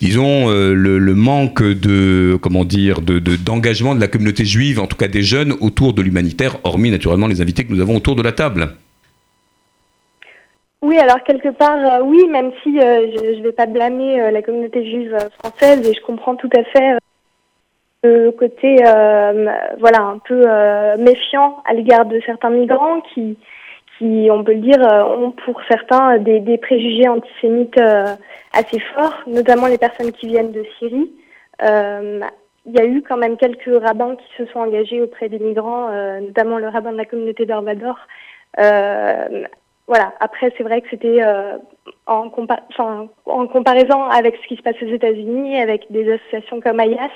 [0.00, 5.08] disons, le, manque de, comment dire, d'engagement de, de la communauté juive en tout cas
[5.08, 8.32] des jeunes, autour de l'humanitaire, hormis naturellement les invités que nous avons autour de la
[8.32, 8.76] table.
[10.82, 14.30] Oui, alors quelque part, euh, oui, même si euh, je ne vais pas blâmer euh,
[14.30, 16.98] la communauté juive française et je comprends tout à fait
[18.04, 18.76] le côté,
[19.80, 20.44] voilà, un peu
[20.96, 23.36] méfiant à l'égard de certains migrants qui,
[23.98, 27.80] qui, on peut le dire, ont pour certains des, des préjugés antisémites
[28.52, 31.10] assez forts, notamment les personnes qui viennent de Syrie
[32.66, 35.88] il y a eu quand même quelques rabbins qui se sont engagés auprès des migrants,
[35.90, 37.96] euh, notamment le rabbin de la communauté d'Orvador.
[38.58, 39.44] Euh,
[39.86, 40.12] voilà.
[40.18, 41.56] Après, c'est vrai que c'était euh,
[42.06, 47.10] en, comparaison avec ce qui se passe aux États-Unis, avec des associations comme AIAS,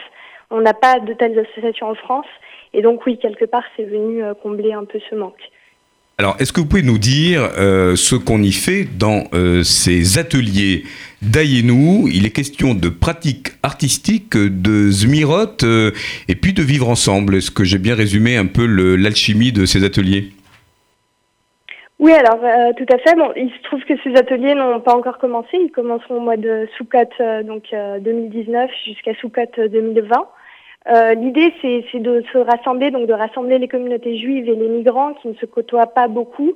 [0.51, 2.27] on n'a pas de telles associations en France.
[2.73, 5.51] Et donc, oui, quelque part, c'est venu combler un peu ce manque.
[6.19, 9.25] Alors, est-ce que vous pouvez nous dire ce qu'on y fait dans
[9.65, 10.85] ces ateliers
[11.23, 12.09] d'Ayenou.
[12.09, 15.91] Il est question de pratique artistique, de Zmirot, euh,
[16.29, 17.37] et puis de vivre ensemble.
[17.37, 20.31] Est-ce que j'ai bien résumé un peu l'alchimie de ces ateliers?
[21.99, 23.15] Oui, alors euh, tout à fait.
[23.15, 25.51] Bon, il se trouve que ces ateliers n'ont pas encore commencé.
[25.53, 30.29] Ils commenceront au mois de Soukot euh, donc 2019 jusqu'à Soukot 2020.
[31.15, 35.29] L'idée, c'est de se rassembler, donc de rassembler les communautés juives et les migrants qui
[35.29, 36.55] ne se côtoient pas beaucoup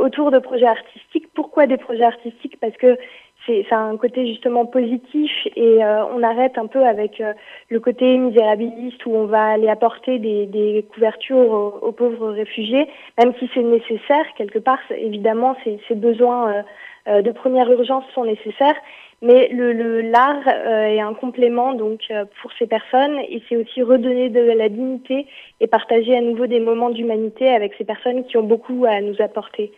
[0.00, 1.28] autour de projets artistiques.
[1.34, 2.58] Pourquoi des projets artistiques?
[2.60, 2.98] Parce que
[3.46, 7.34] c'est un côté justement positif et euh, on arrête un peu avec euh,
[7.68, 13.50] le côté misérabiliste où on va aller apporter des, couvertures aux, pauvres réfugiés, même si
[13.54, 14.78] c'est nécessaire quelque part.
[14.96, 16.64] Évidemment, ces, ces besoins
[17.08, 18.76] euh, de première urgence sont nécessaires,
[19.20, 22.00] mais le l'art est un complément donc
[22.40, 25.26] pour ces personnes et c'est aussi redonner de la dignité
[25.60, 29.20] et partager à nouveau des moments d'humanité avec ces personnes qui ont beaucoup à nous
[29.20, 29.72] apporter.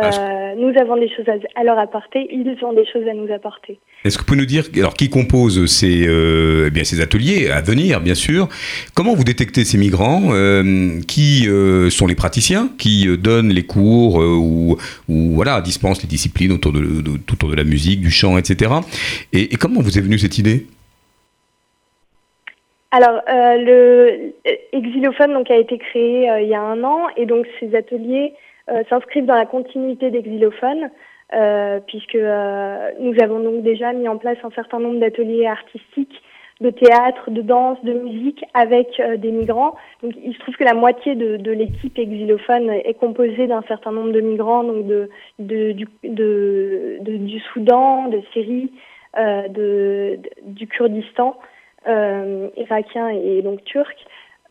[0.00, 3.78] Euh, nous avons des choses à, leur apporter, ils ont des choses à nous apporter.
[4.04, 7.50] Est-ce que vous pouvez nous dire, alors qui compose ces, euh, eh bien, ces ateliers
[7.50, 8.48] à venir, bien sûr?
[8.94, 10.30] Comment vous détectez ces migrants?
[10.32, 11.46] Euh, Qui
[11.90, 12.70] sont les praticiens?
[12.78, 14.78] Qui donnent les cours ou,
[15.08, 18.72] ou voilà, dispensent les disciplines autour de, de, autour de la musique, du chant, etc.
[19.34, 20.66] Et, et comment vous est venue cette idée?
[22.92, 24.32] Alors, le
[24.72, 28.32] Exilophone donc, a été créé il y a un an et donc ces ateliers
[28.88, 30.90] s'inscrivent dans la continuité d'Exilophone
[31.34, 36.20] euh, puisque euh, nous avons donc déjà mis en place un certain nombre d'ateliers artistiques
[36.60, 39.74] de théâtre, de danse, de musique avec euh, des migrants.
[40.02, 43.90] Donc il se trouve que la moitié de, de l'équipe exilophone est composée d'un certain
[43.90, 45.08] nombre de migrants, donc de,
[45.40, 48.70] de, du, de, de- du Soudan, de Syrie,
[49.18, 51.36] euh, de- du Kurdistan,
[51.88, 53.96] euh, irakien et donc turc.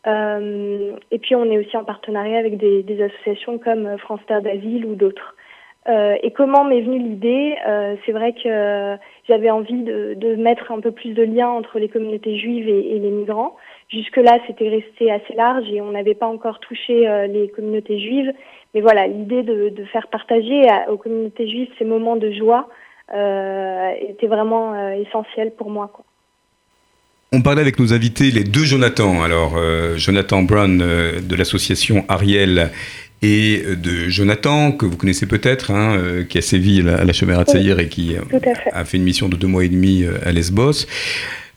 [0.06, 4.20] Euh, et puis on est aussi en partenariat avec des, des associations comme euh, France
[4.26, 5.36] Terre d'Asile ou d'autres.
[5.88, 7.56] Euh, et comment m'est venue l'idée?
[7.66, 8.96] Euh, C'est vrai que
[9.28, 12.96] j'avais envie de, de mettre un peu plus de lien entre les communautés juives et,
[12.96, 13.56] et les migrants.
[13.88, 18.32] Jusque-là, c'était resté assez large et on n'avait pas encore touché euh, les communautés juives.
[18.74, 22.68] Mais voilà, l'idée de, de faire partager aux communautés juives ces moments de joie
[23.10, 25.90] était vraiment essentielle pour moi.
[25.92, 26.04] Quoi.
[27.34, 29.22] On parlait avec nos invités, les deux Jonathan.
[29.22, 32.70] Alors, euh, Jonathan Brown euh, de l'association Ariel
[33.22, 36.96] et euh, de Jonathan, que vous connaissez peut-être, hein, euh, qui a sévi à la,
[36.96, 38.16] à la Chomera Tsaïr et qui
[38.72, 40.86] a fait une mission de deux mois et demi à Lesbos,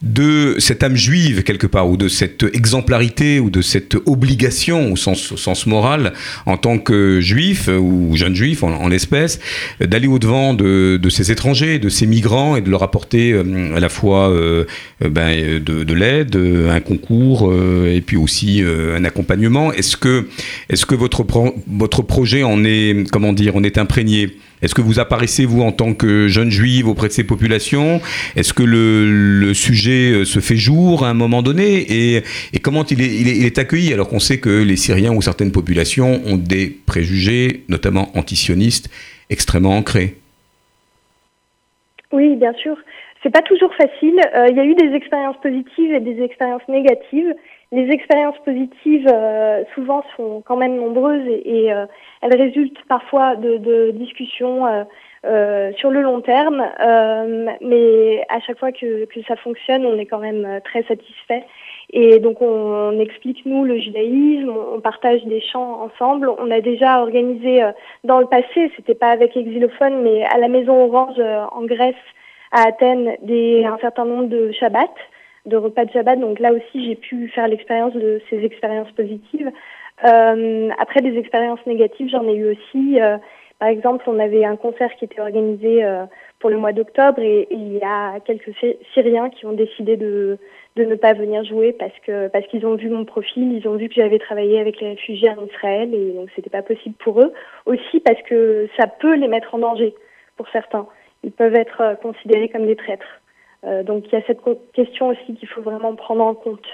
[0.02, 4.96] de cette âme juive quelque part, ou de cette exemplarité, ou de cette obligation au
[4.96, 6.14] sens, moral,
[6.46, 9.40] en tant que juif, ou jeune juif en, en l'espèce,
[9.80, 13.90] d'aller au-devant de, ces étrangers, de ces migrants, et de leur apporter euh, à la
[13.90, 14.66] fois euh,
[15.04, 17.54] euh, ben, de, de l'aide, un concours,
[17.88, 19.72] et puis aussi un accompagnement.
[19.72, 20.28] Est-ce que,
[20.70, 21.26] est-ce que votre,
[21.68, 24.38] votre projet en est, comment dire, en est imprégné?
[24.62, 28.02] Est-ce que vous apparaissez, vous, en tant que jeune juive auprès de ces populations?
[28.36, 31.86] Est-ce que le, sujet euh, se fait jour à un moment donné?
[31.90, 33.94] Et, et comment il est, il, est, il est accueilli?
[33.94, 38.90] Alors qu'on sait que les Syriens ou certaines populations ont des préjugés, notamment antisionistes,
[39.30, 40.16] extrêmement ancrés
[42.12, 42.78] Oui, bien sûr.
[43.24, 44.20] C'est pas toujours facile.
[44.36, 47.34] Euh, Il y a eu des expériences positives et des expériences négatives.
[47.72, 51.86] Les expériences positives, euh, souvent, sont quand même nombreuses et, euh,
[52.22, 54.84] elles résultent parfois de, de discussions euh,
[55.26, 56.64] euh, sur le long terme.
[56.80, 60.84] Euh, mais à chaque fois que, que ça fonctionne, on est quand même euh, très
[60.84, 61.44] satisfait.
[61.90, 66.30] Et donc, on, explique, nous, le judaïsme, on, partage des chants ensemble.
[66.38, 67.64] On a déjà organisé
[68.04, 71.20] dans le passé, c'était pas avec Exilophone, mais à la Maison Orange
[71.52, 71.96] en Grèce,
[72.52, 74.92] à Athènes, des, un certain nombre de Shabbat,
[75.46, 76.20] de repas de Shabbat.
[76.20, 79.52] Donc là aussi, j'ai pu faire l'expérience de ces expériences positives.
[80.04, 83.00] Euh, après, des expériences négatives, j'en ai eu aussi.
[83.02, 83.18] Euh,
[83.60, 86.04] par exemple, on avait un concert qui était organisé euh,
[86.40, 90.38] pour le mois d'octobre et, il y a quelques Sy- Syriens qui ont décidé de,
[90.76, 93.78] de ne pas venir jouer parce que parce qu'ils ont vu mon profil, ils ont
[93.78, 97.22] vu que j'avais travaillé avec les réfugiés en Israël et donc c'était pas possible pour
[97.22, 97.32] eux.
[97.66, 99.96] Aussi parce que ça peut les mettre en danger
[100.36, 100.86] pour certains.
[101.24, 103.22] Ils peuvent être euh, considérés comme des traîtres.
[103.66, 104.42] Euh, donc il y a cette
[104.74, 106.66] question aussi qu'il faut vraiment prendre en compte.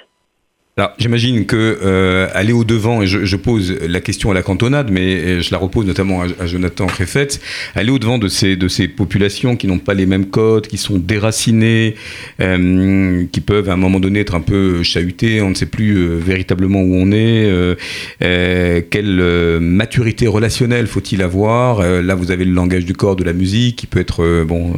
[0.78, 4.42] Alors, j'imagine que euh, aller au devant, et je, je pose la question à la
[4.42, 7.28] cantonade, mais euh, je la repose notamment à, à Jonathan Réfet,
[7.76, 10.78] aller au devant de ces de ces populations qui n'ont pas les mêmes codes, qui
[10.78, 11.96] sont déracinées,
[12.40, 15.98] euh, qui peuvent à un moment donné être un peu chahutées, on ne sait plus
[15.98, 17.76] euh, véritablement où on est, euh,
[18.24, 23.34] euh, quelle maturité relationnelle faut-il avoir Là, vous avez le langage du corps, de la
[23.34, 24.74] musique, qui peut être bon,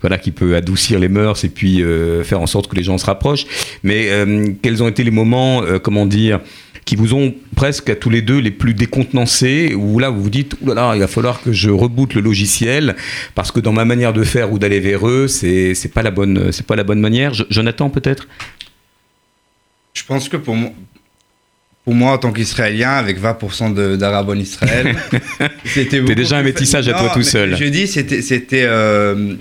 [0.00, 1.82] voilà, qui peut adoucir les mœurs et puis
[2.24, 3.46] faire en sorte que les gens se rapprochent.
[3.84, 4.08] Mais
[4.62, 6.40] quels ont été les moments euh, comment dire,
[6.84, 10.30] qui vous ont presque à tous les deux les plus décontenancés, où là vous vous
[10.30, 12.94] dites, Ouh là, là, il va falloir que je reboote le logiciel,
[13.34, 16.52] parce que dans ma manière de faire ou d'aller vers eux, c'est pas la bonne,
[16.52, 17.34] c'est pas la bonne manière.
[17.34, 18.28] Jo- Jonathan peut-être?
[19.94, 20.70] Je pense que pour moi,
[21.84, 24.96] pour moi en tant qu'Israélien, avec 20% de- d'Arabes en Israël,
[25.64, 27.56] c'était déjà un métissage à toi tout seul.
[27.56, 29.34] Je dis, c'était c'était euh,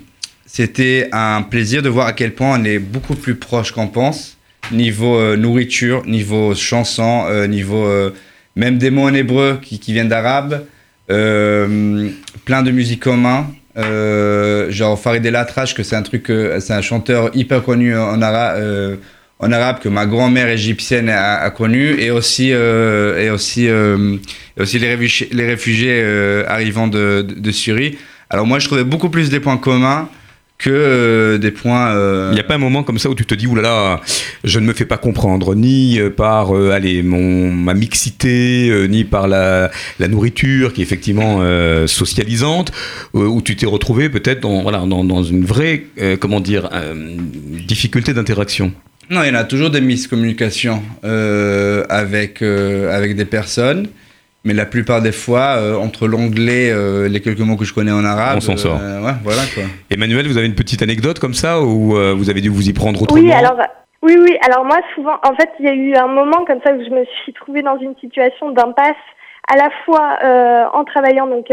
[0.46, 4.35] c'était un plaisir de voir à quel point on est beaucoup plus proche qu'on pense,
[4.72, 8.12] niveau euh, nourriture, niveau chanson, euh, niveau euh,
[8.56, 10.66] même des mots en hébreu qui, viennent d'arabe,
[11.08, 13.48] plein de musique commun.
[13.78, 15.38] Euh, genre Farid El
[15.76, 18.98] que c'est un truc, c'est un chanteur hyper connu en arabe,
[19.40, 23.68] en arabe que ma grand-mère égyptienne a, connu, et aussi, et aussi,
[24.58, 27.98] aussi les réfugiés, arrivant de, de Syrie.
[28.30, 30.08] Alors moi, je trouvais beaucoup plus des points communs
[30.58, 31.92] que euh, des points.
[32.32, 34.02] Il n'y a pas un moment comme ça où tu te dis, oulala, là là,
[34.44, 39.72] je ne me fais pas comprendre, ni par allez, mon, ma mixité, ni par la,
[40.00, 41.42] la, nourriture qui est effectivement
[41.88, 42.72] socialisante,
[43.14, 45.86] où tu t'es retrouvé peut-être dans, voilà, dans, dans, une vraie,
[46.20, 46.70] comment dire,
[47.68, 48.72] difficulté d'interaction.
[49.10, 53.88] Non, il y en a toujours des miscommunications avec, avec des personnes.
[54.46, 57.92] Mais la plupart des fois, euh, entre l'anglais, euh, les quelques mots que je connais
[57.92, 58.78] en arabe, on s'en sort.
[58.80, 59.64] Euh, ouais, voilà quoi.
[59.90, 63.02] Emmanuel, vous avez une petite anecdote comme ça ou vous avez dû vous y prendre
[63.02, 63.58] autrement Oui, alors
[64.04, 64.38] oui, oui.
[64.48, 66.92] Alors moi, souvent, en fait, il y a eu un moment comme ça où je
[66.92, 68.94] me suis trouvée dans une situation d'impasse,
[69.52, 70.20] à la fois
[70.74, 71.52] en travaillant donc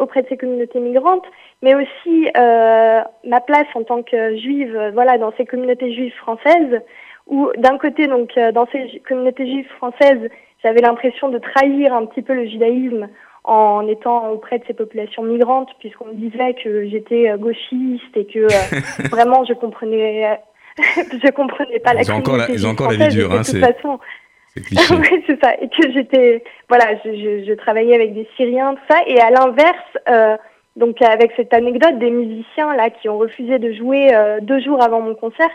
[0.00, 1.24] auprès de ces communautés migrantes,
[1.62, 6.80] mais aussi ma place en tant que juive, voilà, dans ces communautés juives françaises,
[7.28, 10.28] où d'un côté donc dans ces communautés juives françaises
[10.62, 13.08] j'avais l'impression de trahir un petit peu le judaïsme
[13.44, 18.26] en étant auprès de ces populations migrantes, puisqu'on me disait que j'étais euh, gauchiste et
[18.26, 20.38] que euh, vraiment je comprenais,
[20.78, 23.60] je comprenais pas la communauté encore Ils ont encore la vie dure, hein, c'est.
[24.56, 25.54] Oui, c'est ça.
[25.60, 29.00] Et que j'étais, voilà, je, je, je, travaillais avec des Syriens, tout ça.
[29.06, 30.36] Et à l'inverse, euh,
[30.76, 34.82] donc avec cette anecdote des musiciens là qui ont refusé de jouer euh, deux jours
[34.82, 35.50] avant mon concert,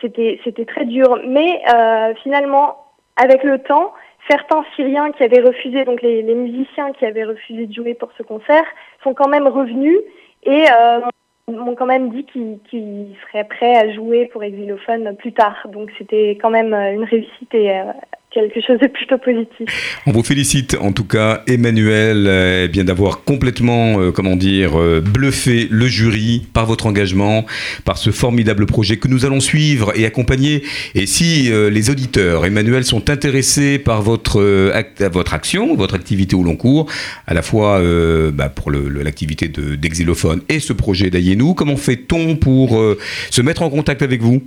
[0.00, 1.20] c'était c'était très dur.
[1.26, 2.78] Mais euh, finalement,
[3.16, 3.92] avec le temps,
[4.28, 8.22] certains Syriens qui avaient refusé, donc les, musiciens qui avaient refusé de jouer pour ce
[8.22, 8.64] concert,
[9.02, 9.98] sont quand même revenus
[10.44, 11.00] et euh,
[11.48, 15.66] m'ont quand même dit qu'ils seraient prêts à jouer pour Exilophone plus tard.
[15.68, 17.84] Donc c'était quand même une réussite et euh,
[18.32, 20.00] quelque chose de plutôt positif.
[20.06, 25.00] On vous félicite en tout cas, Emmanuel, euh, bien d'avoir complètement, euh, comment dire, euh,
[25.00, 27.44] bluffé le jury par votre engagement,
[27.84, 30.62] par ce formidable projet que nous allons suivre et accompagner.
[30.94, 34.40] Et si les auditeurs, Emmanuel, sont intéressés par votre,
[35.08, 36.86] votre action, votre activité au long cours,
[37.26, 37.80] à la fois
[38.32, 42.80] bah, pour l'activité d'Exilophone et ce projet d'Ayenou, comment fait-on pour
[43.30, 44.42] se mettre en contact avec vous?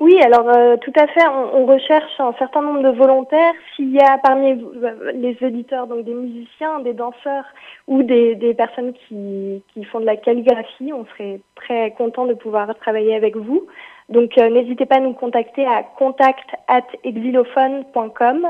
[0.00, 1.26] Oui, alors euh, tout à fait.
[1.26, 3.52] On, recherche un certain nombre de volontaires.
[3.74, 7.44] S'il y a parmi euh, les auditeurs, donc des musiciens, des danseurs
[7.88, 13.16] ou des, personnes qui, font de la calligraphie, on serait très content de pouvoir travailler
[13.16, 13.66] avec vous.
[14.08, 18.46] Donc euh, n'hésitez pas à nous contacter à contact at exilophone.com.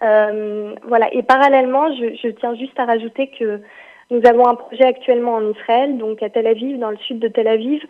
[0.00, 1.12] voilà.
[1.12, 3.60] Et parallèlement, je tiens juste à rajouter que
[4.10, 7.28] nous avons un projet actuellement en Israël, donc à Tel Aviv, dans le sud de
[7.28, 7.82] Tel Aviv,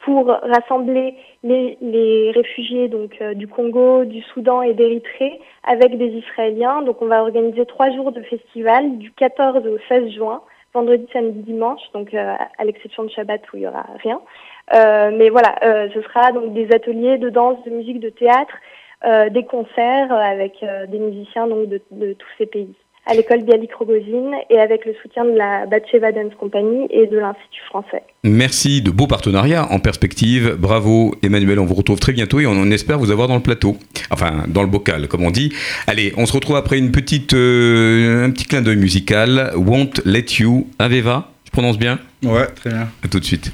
[0.00, 6.08] pour rassembler les, les réfugiés donc euh, du Congo, du Soudan et d'Érythrée avec des
[6.08, 6.82] Israéliens.
[6.82, 11.40] Donc on va organiser trois jours de festival du 14 au 16 juin, vendredi, samedi,
[11.40, 14.20] dimanche, donc euh, à l'exception de Shabbat où il y aura rien.
[14.74, 18.54] Euh, mais voilà, euh, ce sera donc des ateliers de danse, de musique, de théâtre,
[19.30, 20.54] des concerts avec
[20.88, 22.74] des musiciens donc de, de tous ces pays
[23.08, 27.18] à l'école Bialik Rogozine et avec le soutien de la Batcheva Dance Company et de
[27.18, 28.02] l'Institut français.
[28.22, 30.56] Merci de beaux partenariats en perspective.
[30.58, 33.78] Bravo Emmanuel, on vous retrouve très bientôt et on, espère vous avoir dans le plateau.
[34.10, 35.52] Enfin, dans le bocal, comme on dit.
[35.86, 39.52] Allez, on se retrouve après une petite, euh, un petit clin d'œil musical.
[39.56, 40.68] Won't Let You.
[40.78, 41.98] Aveva, je prononce bien?
[42.22, 42.88] Ouais, très bien.
[43.02, 43.52] À tout de suite.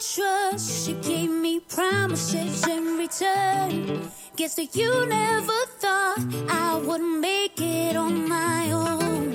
[0.00, 0.88] Trust.
[0.88, 4.10] You gave me promises in return.
[4.36, 9.32] Guess that you never thought I would make it on my own.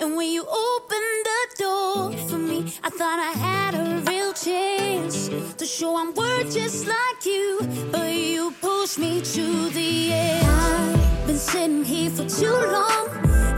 [0.00, 5.28] And when you opened the door for me, I thought I had a real chance
[5.56, 7.60] to show I'm worth just like you.
[7.90, 10.44] But you pushed me to the edge.
[10.44, 13.08] I've been sitting here for too long.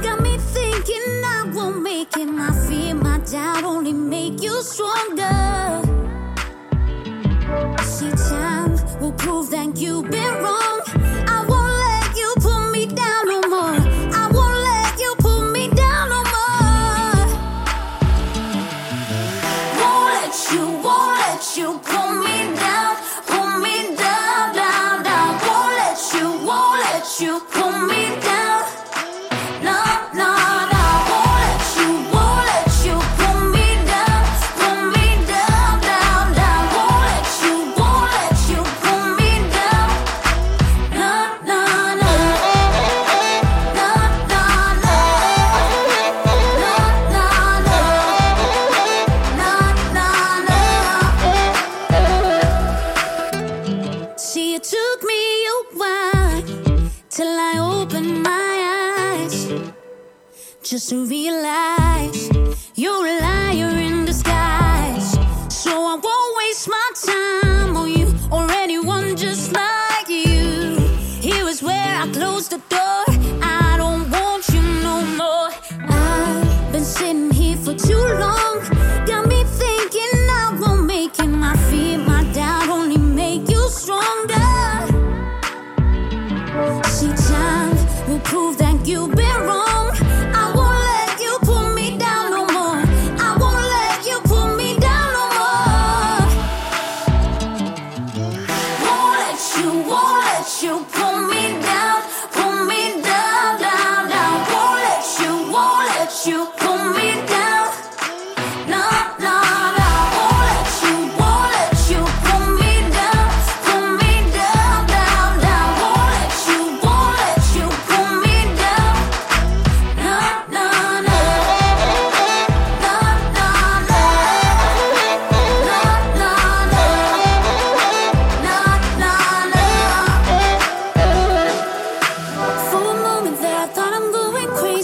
[0.02, 2.26] Got me thinking I won't make it.
[2.26, 5.95] My fear, my doubt only make you stronger.
[7.82, 10.80] See, time will prove that you've been wrong.
[11.28, 11.45] I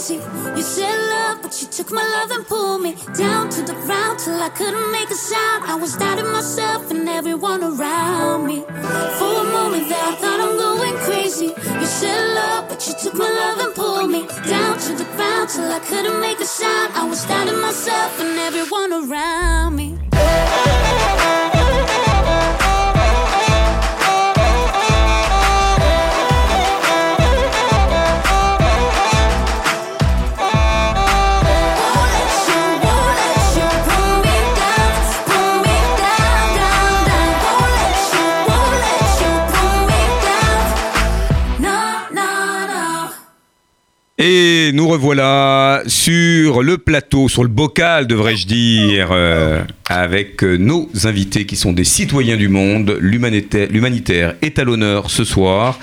[0.03, 0.23] crazy.
[0.55, 4.19] You said love, but you took my love and pulled me down to the ground
[4.19, 5.65] till I couldn't make a sound.
[5.65, 8.61] I was doubting myself and everyone around me.
[9.17, 11.53] For a moment there, I thought I'm going crazy.
[11.79, 15.49] You said love, but you took my love and pulled me down to the ground
[15.49, 16.93] till I couldn't make a sound.
[16.93, 20.12] I was doubting myself and everyone around me.
[44.93, 51.55] Revoilà sur le plateau, sur le bocal, devrais-je dire, euh, avec euh, nos invités qui
[51.55, 52.95] sont des citoyens du monde.
[53.01, 55.79] L'humanitaire l'humanitaire est à l'honneur ce soir.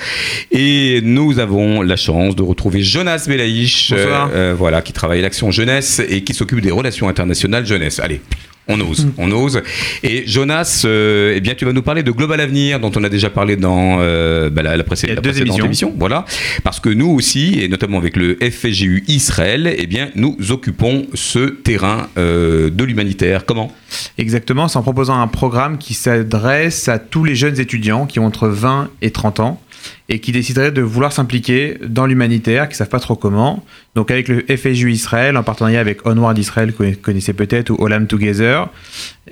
[0.52, 5.50] Et nous avons la chance de retrouver Jonas Belaïch, euh, voilà, qui travaille à l'Action
[5.50, 7.98] Jeunesse et qui s'occupe des relations internationales jeunesse.
[7.98, 8.20] Allez.
[8.68, 9.62] On ose, on ose.
[10.04, 13.08] Et Jonas, euh, eh bien, tu vas nous parler de Global Avenir, dont on a
[13.08, 15.66] déjà parlé dans euh, bah, la, la précé- Il y a la deux précédente émissions.
[15.66, 15.94] émission.
[15.98, 16.24] Voilà,
[16.62, 21.40] parce que nous aussi, et notamment avec le FGU Israël, eh bien, nous occupons ce
[21.48, 23.44] terrain euh, de l'humanitaire.
[23.44, 23.72] Comment?
[24.18, 28.26] Exactement, c'est en proposant un programme qui s'adresse à tous les jeunes étudiants qui ont
[28.26, 29.61] entre 20 et 30 ans
[30.09, 33.64] et qui décideraient de vouloir s'impliquer dans l'humanitaire, qui ne savent pas trop comment.
[33.95, 37.76] Donc avec le FSU Israël, en partenariat avec Onward Israël, que vous connaissez peut-être, ou
[37.78, 38.68] Olam Together,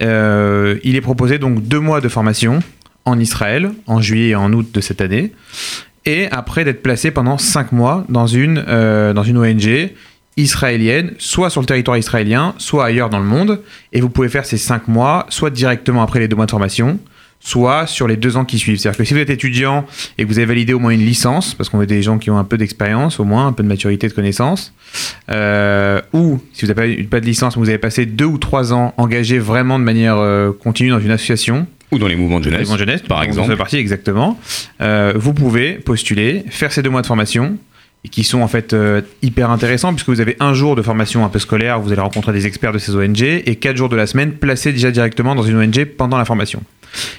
[0.03, 2.61] euh, il est proposé donc deux mois de formation
[3.05, 5.33] en Israël, en juillet et en août de cette année,
[6.05, 9.91] et après d'être placé pendant cinq mois dans une, euh, dans une ONG
[10.39, 13.61] israélienne, soit sur le territoire israélien, soit ailleurs dans le monde.
[13.93, 16.99] Et vous pouvez faire ces cinq mois, soit directement après les deux mois de formation,
[17.41, 18.79] soit sur les deux ans qui suivent.
[18.79, 19.87] C'est-à-dire que si vous êtes étudiant
[20.17, 22.31] et que vous avez validé au moins une licence, parce qu'on veut des gens qui
[22.31, 24.75] ont un peu d'expérience, au moins un peu de maturité, de connaissances,
[25.31, 28.39] euh, ou si vous n'avez pas, pas de licence, mais vous avez passé deux ou
[28.39, 32.41] trois ans engagés vraiment de manière euh, continue dans une association, Ou dans les mouvements
[32.41, 33.57] de jeunesse, les mouvements de jeunesse, par exemple.
[33.57, 34.39] Partie exactement.
[34.81, 37.57] Euh, vous pouvez postuler, faire ces deux mois de formation
[38.05, 41.25] et qui sont en fait euh, hyper intéressants puisque vous avez un jour de formation
[41.25, 43.97] un peu scolaire, vous allez rencontrer des experts de ces ONG et quatre jours de
[43.97, 46.63] la semaine placés déjà directement dans une ONG pendant la formation.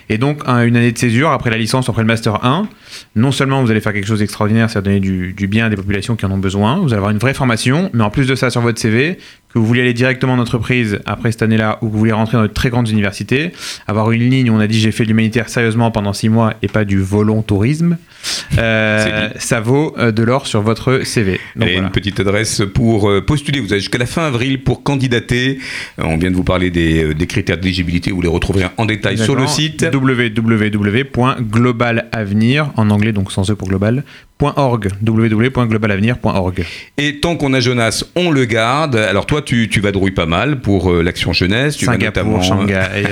[0.09, 2.67] Et donc un- une année de césure après la licence, après le master 1,
[3.15, 4.99] non seulement vous allez faire quelque chose d'extraordinaire, c'est-à-dire donner
[5.33, 7.89] du bien à des populations qui en ont besoin, vous allez avoir une vraie formation,
[7.93, 9.17] mais en plus de ça sur votre CV,
[9.53, 12.35] que vous voulez aller directement en entreprise après cette année-là ou que vous voulez rentrer
[12.37, 13.53] dans de très grandes universités,
[13.87, 16.53] avoir une ligne où on a dit j'ai fait de l'humanitaire sérieusement pendant six mois
[16.61, 17.97] et pas du volontourisme,
[18.57, 21.39] euh, ça vaut euh, de l'or sur votre CV.
[21.55, 21.87] Donc et voilà.
[21.87, 23.59] une petite adresse pour euh, postuler.
[23.59, 25.57] Vous avez jusqu'à la fin avril pour candidater.
[25.97, 28.11] On vient de vous parler des, des critères d'éligibilité.
[28.11, 29.83] Vous les retrouverez en détail sur le site.
[29.91, 34.03] www.globalavenir en anglais donc sans e pour global
[34.39, 36.65] .org www.globalavenir.org
[36.97, 38.95] Et tant qu'on a Jonas, on le garde.
[38.95, 41.75] Alors toi, tu, tu vadrouilles pas mal pour euh, l'action jeunesse.
[41.75, 43.03] Tu vas notamment Shanghai.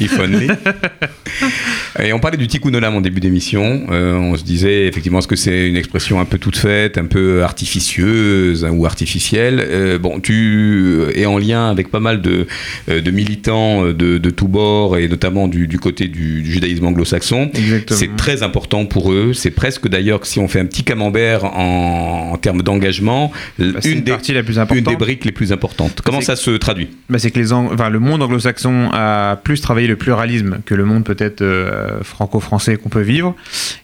[0.18, 0.48] Only.
[2.02, 3.86] Et on parlait du tikkun olam en début d'émission.
[3.90, 7.04] Euh, on se disait effectivement, est-ce que c'est une expression un peu toute faite, un
[7.06, 9.60] peu artificieuse hein, ou artificielle?
[9.60, 12.46] Euh, Bon, tu es en lien avec pas mal de,
[12.88, 16.84] euh, de militants de, de tous bords et notamment du, du côté du, du judaïsme
[16.86, 17.50] anglo-saxon.
[17.54, 17.98] Exactement.
[18.00, 19.32] C'est très important pour eux.
[19.34, 23.66] C'est presque d'ailleurs que si on fait un petit camembert en, en termes d'engagement, Bah,
[23.84, 26.00] une, des, la plus une des briques les plus importantes.
[26.04, 26.88] Comment ça se traduit?
[27.08, 30.74] Bah, c'est que les Ang- enfin, le monde anglo-saxon a plus travaillé le pluralisme que
[30.74, 33.34] le monde peut-être euh, franco-français qu'on peut vivre,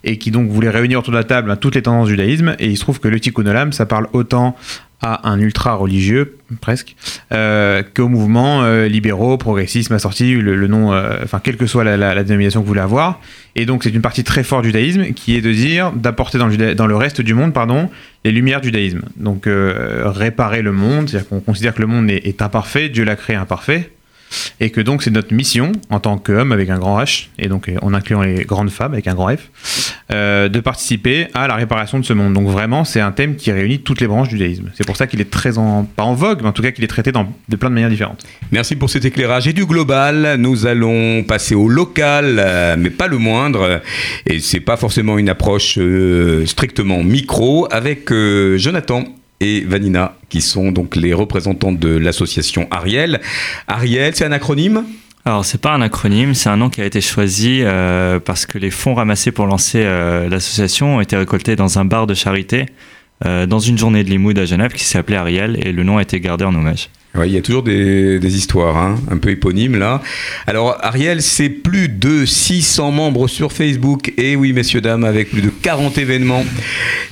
[0.04, 2.56] et qui donc voulait réunir autour de la table toutes les tendances du judaïsme.
[2.58, 4.56] Et il se trouve que le tikkun olam, ça parle autant
[5.02, 6.94] à un ultra religieux presque,
[7.32, 12.60] euh, qu'au mouvement euh, libéraux, progressisme, assorti, le, nom, euh, quelle que soit la, dénomination
[12.60, 13.20] que vous voulez avoir.
[13.56, 16.48] Et donc, c'est une partie très forte du judaïsme qui est de dire, d'apporter dans,
[16.74, 17.88] dans le reste du monde, pardon,
[18.24, 19.02] les lumières du judaïsme.
[19.16, 23.16] Donc, euh, réparer le monde, c'est-à-dire qu'on considère que le monde est imparfait, Dieu l'a
[23.16, 23.90] créé imparfait.
[24.60, 27.68] Et que donc c'est notre mission en tant qu'homme avec un grand H, et donc
[27.68, 29.50] euh, en incluant les grandes femmes avec un grand F,
[30.12, 32.34] euh, de participer à la réparation de ce monde.
[32.34, 34.70] Donc vraiment, c'est un thème qui réunit toutes les branches du judaïsme.
[34.74, 36.84] C'est pour ça qu'il est très en, pas en vogue, mais en tout cas qu'il
[36.84, 38.24] est traité de plein de manières différentes.
[38.52, 39.48] Merci pour cet éclairage.
[39.48, 43.80] Et du global, nous allons passer au local, euh, mais pas le moindre.
[44.26, 45.78] Et c'est pas forcément une approche
[46.46, 48.12] strictement micro avec
[48.56, 49.04] Jonathan
[49.40, 53.20] et Vanina, qui sont donc les représentants de l'association Ariel.
[53.66, 54.84] Ariel, c'est un acronyme?
[55.24, 58.58] Alors, c'est pas un acronyme, c'est un nom qui a été choisi euh, parce que
[58.58, 62.66] les fonds ramassés pour lancer euh, l'association ont été récoltés dans un bar de charité
[63.26, 66.02] euh, dans une journée de Limoud à Genève qui s'appelait Ariel et le nom a
[66.02, 66.88] été gardé en hommage.
[67.24, 70.00] Il y a toujours des, histoires hein, un peu éponymes là.
[70.46, 74.12] Alors Ariel, c'est plus de 600 membres sur Facebook.
[74.16, 76.44] Et oui, messieurs, dames, avec plus de 40 événements.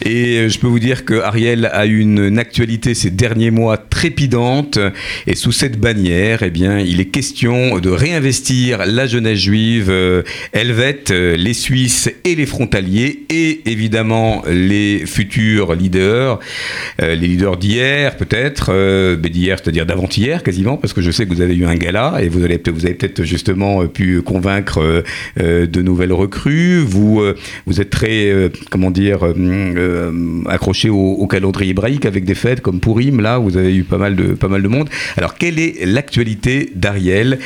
[0.04, 4.78] Et euh, je peux vous dire que Ariel a une, actualité ces derniers mois trépidante.
[5.26, 10.22] Et sous cette bannière, eh bien, il est question de réinvestir la jeunesse juive euh,
[10.52, 13.24] helvète, euh, les Suisses et les frontaliers.
[13.30, 16.38] Et évidemment, les futurs leaders,
[17.02, 21.40] euh, les leaders d'hier peut-être, d'hier, c'est-à-dire d'avant-hier quasiment, parce que je sais que vous
[21.40, 25.02] avez eu un gala et vous, vous avez peut-être justement euh, pu convaincre euh,
[25.40, 26.80] euh, de nouvelles recrues.
[26.80, 27.22] Vous,
[27.66, 29.20] vous êtes très, comment dire,
[30.46, 33.20] accroché au, calendrier hébraïque avec des fêtes comme Purim.
[33.20, 34.88] Là, vous avez eu pas mal de, pas mal de monde.
[35.16, 37.38] Alors, quelle est l'actualité d'Ariel?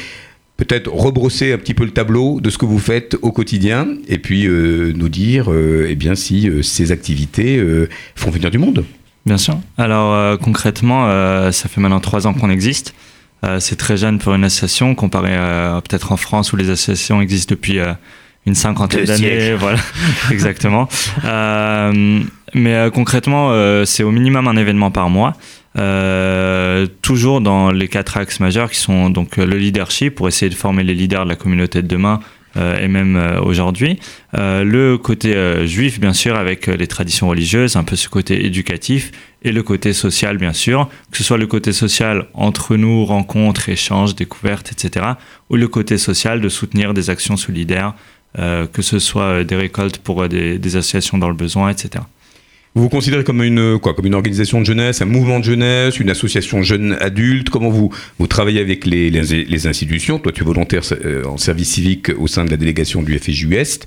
[0.56, 4.18] Peut-être rebrosser un petit peu le tableau de ce que vous faites au quotidien et
[4.18, 7.60] puis nous dire euh, eh bien, si ces activités
[8.14, 8.84] font venir du monde.
[9.26, 9.58] Bien sûr.
[9.78, 12.94] Alors euh, concrètement, euh, ça fait maintenant trois ans qu'on existe.
[13.44, 17.20] Euh, c'est très jeune pour une association comparé à peut-être en France où les associations
[17.20, 17.92] existent depuis euh,
[18.46, 19.54] une cinquantaine d'années.
[19.54, 19.78] Voilà,
[20.30, 20.88] exactement.
[21.24, 22.22] Euh,
[22.54, 25.34] mais euh, concrètement, euh, c'est au minimum un événement par mois.
[25.78, 30.54] Euh, toujours dans les quatre axes majeurs qui sont donc le leadership pour essayer de
[30.54, 32.20] former les leaders de la communauté de demain
[32.56, 33.98] et même euh, aujourd'hui.
[34.34, 38.08] Euh, le côté euh, juif, bien sûr, avec euh, les traditions religieuses, un peu ce
[38.08, 42.76] côté éducatif, et le côté social, bien sûr, que ce soit le côté social entre
[42.76, 45.06] nous, rencontres, échanges, découvertes, etc.,
[45.50, 47.94] ou le côté social de soutenir des actions solidaires,
[48.38, 51.68] euh, que ce soit euh, des récoltes pour euh, des, des associations dans le besoin,
[51.68, 52.04] etc.
[52.74, 56.00] Vous vous considérez comme une, quoi, comme une organisation de jeunesse, un mouvement de jeunesse,
[56.00, 57.50] une association jeune adulte?
[57.50, 60.18] Comment vous, vous travaillez avec les, les, les institutions?
[60.18, 63.54] Toi, tu es volontaire euh, en service civique au sein de la délégation du FJU
[63.56, 63.86] Est,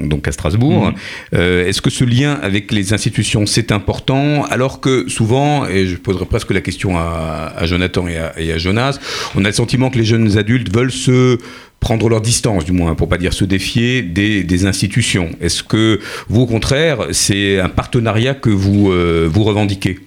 [0.00, 0.86] donc à Strasbourg.
[0.86, 0.94] Mhm.
[1.34, 4.44] Euh, Est-ce que ce lien avec les institutions, c'est important?
[4.44, 8.52] Alors que souvent, et je poserai presque la question à, à Jonathan et à, et
[8.52, 8.98] à Jonas,
[9.34, 11.38] on a le sentiment que les jeunes adultes veulent se
[11.80, 15.30] prendre leur distance, du moins, pour pas dire se défier des, des institutions.
[15.40, 15.98] Est-ce que
[16.28, 19.98] vous, au contraire, c'est un partenariat que vous, euh, vous revendiquez?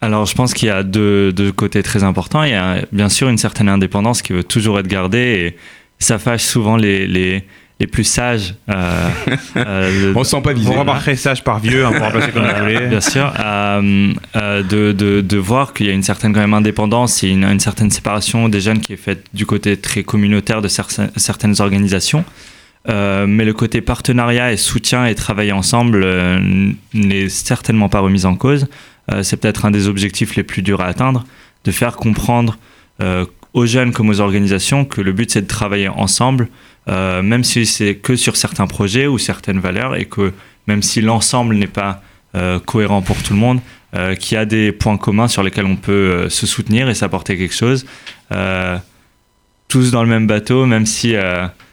[0.00, 2.42] Alors, je pense qu'il y a deux, deux côtés très importants.
[2.42, 5.56] Il y a bien sûr une certaine indépendance qui veut toujours être gardée et
[6.00, 7.44] ça fâche souvent les, les,
[7.82, 8.54] les plus sages.
[8.70, 9.08] euh,
[9.56, 10.66] euh, On se sent pas visé.
[10.68, 12.86] Vous remarquerez sage par vieux, hein, pour remplacer comme vous voulez.
[12.86, 16.54] Bien sûr, euh, euh, de, de, de voir qu'il y a une certaine quand même
[16.54, 20.62] indépendance et une, une certaine séparation des jeunes qui est faite du côté très communautaire
[20.62, 22.24] de cer- certaines organisations.
[22.88, 26.38] Euh, mais le côté partenariat et soutien et travailler ensemble euh,
[26.94, 28.68] n'est certainement pas remis en cause.
[29.10, 31.24] Euh, c'est peut-être un des objectifs les plus durs à atteindre,
[31.64, 32.58] de faire comprendre
[33.00, 33.24] euh,
[33.54, 36.48] aux jeunes comme aux organisations que le but c'est de travailler ensemble,
[36.88, 40.32] euh, même si c'est que sur certains projets ou certaines valeurs et que
[40.66, 42.02] même si l'ensemble n'est pas
[42.34, 43.60] euh, cohérent pour tout le monde,
[43.94, 46.94] euh, qu'il y a des points communs sur lesquels on peut euh, se soutenir et
[46.94, 47.84] s'apporter quelque chose.
[49.68, 51.14] Tous dans le même bateau, même si,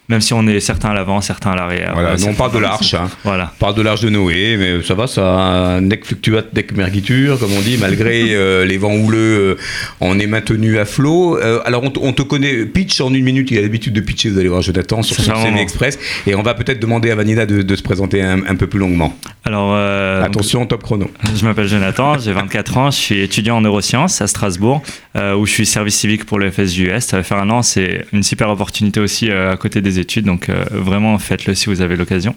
[0.09, 1.91] même si on est certains à l'avant, certains à l'arrière.
[1.93, 2.95] Voilà, on parle de l'arche.
[2.95, 3.09] Hein.
[3.23, 3.53] Voilà.
[3.55, 7.53] On parle de l'arche de Noé, mais ça va, ça nec fluctuat, nec mergitur, comme
[7.53, 9.61] on dit, malgré euh, les vents houleux, euh,
[10.01, 11.37] on est maintenu à flot.
[11.37, 14.39] Euh, alors, on, te connaît, pitch en une minute, il a l'habitude de pitcher, vous
[14.39, 15.57] allez voir Jonathan, sur vraiment.
[15.57, 18.65] Express, et on va peut-être demander à Vanina de, de se présenter un, un peu
[18.65, 19.15] plus longuement.
[19.45, 21.09] Alors, Attention, top chrono.
[21.35, 24.81] Je m'appelle Jonathan, j'ai 24 ans, je suis étudiant en neurosciences à Strasbourg,
[25.15, 27.01] où je suis service civique pour le FSJUS.
[27.01, 30.49] Ça va faire un an, c'est une super opportunité aussi à côté des études, donc
[30.49, 32.35] euh, vraiment faites-le si vous avez l'occasion.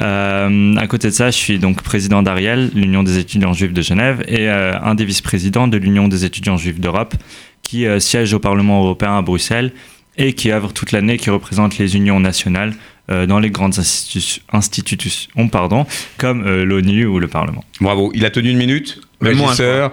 [0.00, 3.82] Euh, à côté de ça, je suis donc président d'Ariel, l'Union des étudiants juifs de
[3.82, 7.14] Genève, et euh, un des vice-présidents de l'Union des étudiants juifs d'Europe,
[7.62, 9.72] qui euh, siège au Parlement européen à Bruxelles
[10.16, 12.74] et qui œuvre toute l'année, qui représente les unions nationales
[13.10, 15.86] euh, dans les grandes institu- institutions, pardon,
[16.18, 17.64] comme euh, l'ONU ou le Parlement.
[17.80, 19.92] Bravo, il a tenu une minute, régisseur.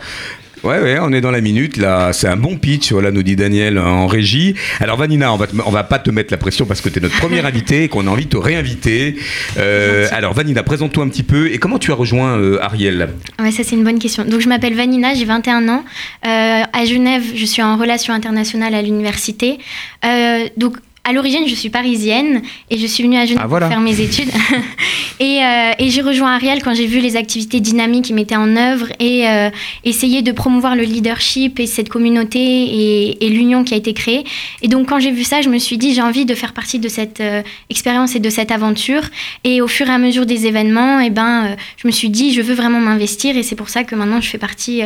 [0.64, 2.14] Ouais, ouais, on est dans la minute là.
[2.14, 4.54] C'est un bon pitch, voilà, nous dit Daniel en régie.
[4.80, 7.00] Alors Vanina, on va, te- on va pas te mettre la pression parce que tu
[7.00, 9.16] es notre première invitée et qu'on a envie de te réinviter.
[9.58, 13.10] Euh, alors Vanina, présente-toi un petit peu et comment tu as rejoint euh, Ariel?
[13.40, 14.24] Ouais, ça c'est une bonne question.
[14.24, 15.84] Donc je m'appelle Vanina, j'ai 21 ans.
[16.28, 19.58] Euh, à Genève, je suis en relations internationales à l'université.
[20.06, 23.66] Euh, donc à l'origine, je suis parisienne et je suis venue à Genève Ah, voilà.
[23.68, 24.30] pour faire mes études.
[25.20, 28.56] et euh, et j'ai rejoint Ariel quand j'ai vu les activités dynamiques qui mettaient en
[28.56, 29.50] œuvre et euh,
[29.84, 34.24] essayer de promouvoir le leadership et cette communauté et, et l'union qui a été créée.
[34.62, 36.78] Et donc quand j'ai vu ça, je me suis dit j'ai envie de faire partie
[36.78, 37.42] de cette euh,
[37.72, 39.02] expérience et de cette aventure.
[39.44, 42.32] Et au fur et à mesure des événements, eh ben, euh, je me suis dit
[42.32, 44.82] je veux vraiment m'investir et c'est pour ça que maintenant je fais partie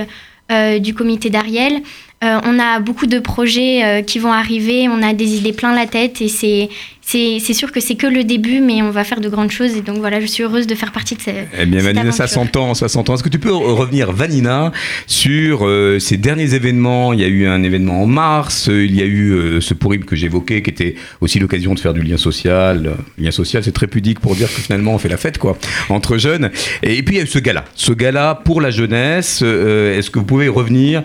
[0.80, 1.82] du comité d'Ariel.
[2.26, 5.76] Euh, on a beaucoup de projets euh, qui vont arriver, on a des idées plein
[5.76, 9.30] la tête et c'est sûr que c'est que le début, mais on va faire de
[9.30, 11.36] grandes choses et donc voilà, je suis heureuse de faire partie de ces.
[11.60, 13.14] Eh bien, cette Vanina, ça s'entend, ça s'entend.
[13.14, 14.72] Est-ce que tu peux re- revenir, Vanina,
[15.06, 17.14] sur euh, ces derniers événements?
[17.14, 19.76] Il y a eu un événement en mars, euh, il y a eu euh, ce
[19.76, 22.88] Pourim que j'évoquais, qui était aussi l'occasion de faire du lien social.
[22.88, 25.58] Euh, lien social, c'est très pudique pour dire que finalement on fait la fête, quoi,
[25.90, 26.50] entre jeunes.
[26.82, 29.42] Et, puis il y a eu ce gala, ce gala pour la jeunesse.
[29.44, 31.04] Euh, Est-ce que vous pouvez revenir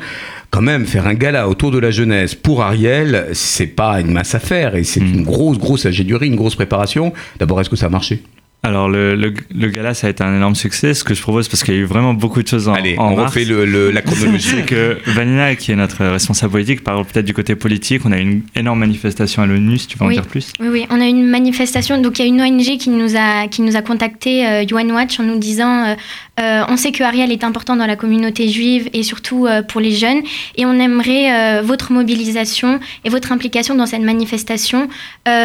[0.51, 4.35] quand même faire un gala autour de la jeunesse pour Ariel, c'est pas une mince
[4.35, 7.13] affaire et c'est une grosse, grosse ingénierie, une grosse préparation.
[7.39, 8.23] D'abord, est-ce que ça a marché?
[8.63, 10.93] Alors, le, le, le gala, ça a été un énorme succès.
[10.93, 12.95] Ce que je propose, parce qu'il y a eu vraiment beaucoup de choses en, Allez,
[12.99, 14.51] en on mars, refait le- le- la chronologie.
[14.57, 18.03] c'est que Vanina, qui est notre responsable politique, parle peut-être du côté politique.
[18.05, 20.53] On a eu une énorme manifestation à l'ONU, si tu veux en dire plus?
[20.61, 22.03] Oui, oui, on a eu une manifestation.
[22.03, 24.93] Donc, il y a une ONG qui nous a, qui nous a contacté, euh, UN
[24.93, 25.95] Watch, en nous disant euh,
[26.41, 29.81] euh, on sait que Ariel est important dans la communauté juive et surtout euh, pour
[29.81, 30.23] les jeunes.
[30.57, 34.89] Et on aimerait euh, votre mobilisation et votre implication dans cette manifestation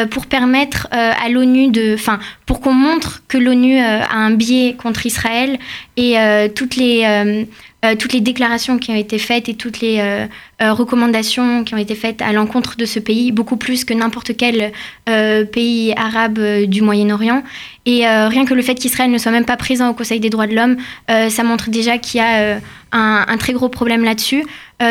[0.09, 1.93] pour permettre à l'ONU de.
[1.93, 5.59] Enfin, pour qu'on montre que l'ONU a un biais contre Israël
[5.95, 6.15] et
[6.55, 7.45] toutes les.
[7.85, 10.25] Euh, toutes les déclarations qui ont été faites et toutes les euh,
[10.61, 14.35] euh, recommandations qui ont été faites à l'encontre de ce pays, beaucoup plus que n'importe
[14.37, 14.71] quel
[15.51, 17.43] pays arabe du Moyen-Orient.
[17.85, 20.47] Et rien que le fait qu'Israël ne soit même pas présent au Conseil des droits
[20.47, 20.77] de l'homme,
[21.07, 22.59] ça montre déjà qu'il y a
[22.91, 24.43] un, un très gros problème là-dessus.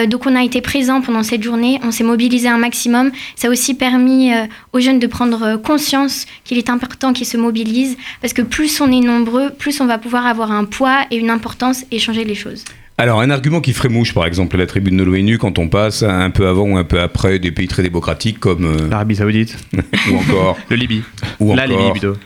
[0.09, 3.11] Donc on a été présent pendant cette journée, on s'est mobilisé un maximum.
[3.35, 4.31] Ça a aussi permis
[4.73, 8.93] aux jeunes de prendre conscience qu'il est important qu'ils se mobilisent, parce que plus on
[8.93, 12.37] est nombreux, plus on va pouvoir avoir un poids et une importance et changer les
[12.37, 12.65] choses.
[12.97, 15.69] Alors, un argument qui ferait mouche, par exemple, à la tribune de l'ONU, quand on
[15.69, 18.65] passe un peu avant ou un peu après des pays très démocratiques comme.
[18.67, 19.57] euh, L'Arabie Saoudite.
[20.13, 20.57] ou encore.
[20.71, 21.03] Le Libye.
[21.41, 22.17] Ou La encore- Libye plutôt.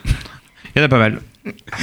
[0.75, 1.21] Il y en a pas mal.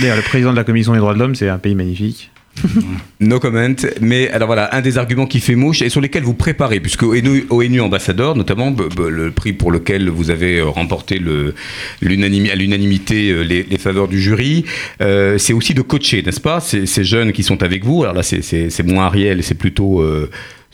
[0.01, 2.31] D'ailleurs, le président de la Commission des droits de l'homme, c'est un pays magnifique.
[3.21, 3.75] No comment.
[4.01, 7.03] Mais alors voilà, un des arguments qui fait mouche et sur lesquels vous préparez, puisque
[7.03, 8.75] ONU, ONU ambassadeur, notamment
[9.09, 11.55] le prix pour lequel vous avez euh, remporté le,
[12.03, 14.65] l'unanimi- à l'unanimité euh, les, les faveurs du jury,
[15.01, 18.03] euh, c'est aussi de coacher, n'est-ce pas ces, ces jeunes qui sont avec vous.
[18.03, 20.31] Alors là, c'est, c'est, c'est moins Ariel, c'est plutôt euh,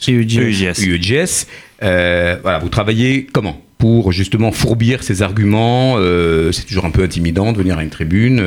[0.08, 0.84] UJS.
[0.84, 1.46] UEJS.
[1.82, 5.96] Euh, voilà, vous travaillez comment pour justement fourbir ces arguments
[6.52, 8.40] C'est toujours un peu intimidant de venir à une tribune.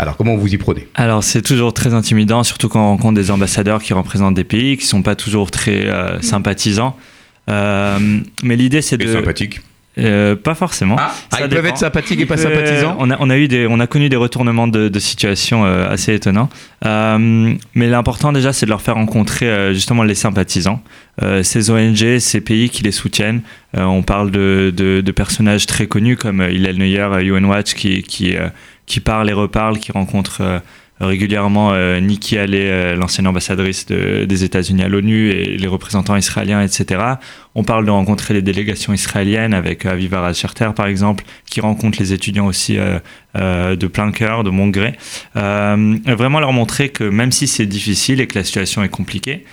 [0.00, 0.88] Euh, alors comment vous y prenez?
[0.94, 4.76] Alors c'est toujours très intimidant, surtout quand on rencontre des ambassadeurs qui représentent des pays
[4.76, 6.96] qui sont pas toujours très euh, sympathisants.
[7.48, 7.98] Euh,
[8.42, 9.60] mais l'idée c'est de sympathique.
[9.98, 10.94] Euh, pas forcément.
[10.98, 11.66] Ah, Ça ils peuvent dépend.
[11.74, 14.08] être sympathiques et pas peut- sympathisants on a, on a eu des, on a connu
[14.08, 16.48] des retournements de, de situation euh, assez étonnants.
[16.86, 20.80] Euh, mais l'important déjà, c'est de leur faire rencontrer euh, justement les sympathisants,
[21.22, 23.42] euh, ces ONG, ces pays qui les soutiennent.
[23.76, 27.44] Euh, on parle de, de, de personnages très connus comme euh, Hillel Neuer, euh, UN
[27.46, 28.48] Watch, qui, qui, euh,
[28.90, 30.58] qui parle et reparle, qui rencontre euh,
[30.98, 36.16] régulièrement euh, Nikki Haley, euh, l'ancienne ambassadrice de- des États-Unis à l'ONU, et les représentants
[36.16, 37.00] israéliens, etc.
[37.54, 42.12] On parle de rencontrer les délégations israéliennes avec Aviva Razcherter, par exemple, qui rencontre les
[42.12, 42.76] étudiants aussi
[43.34, 44.98] de plein cœur, de mon gré.
[45.34, 49.44] Vraiment leur montrer que même si c'est difficile et que la situation est compliquée,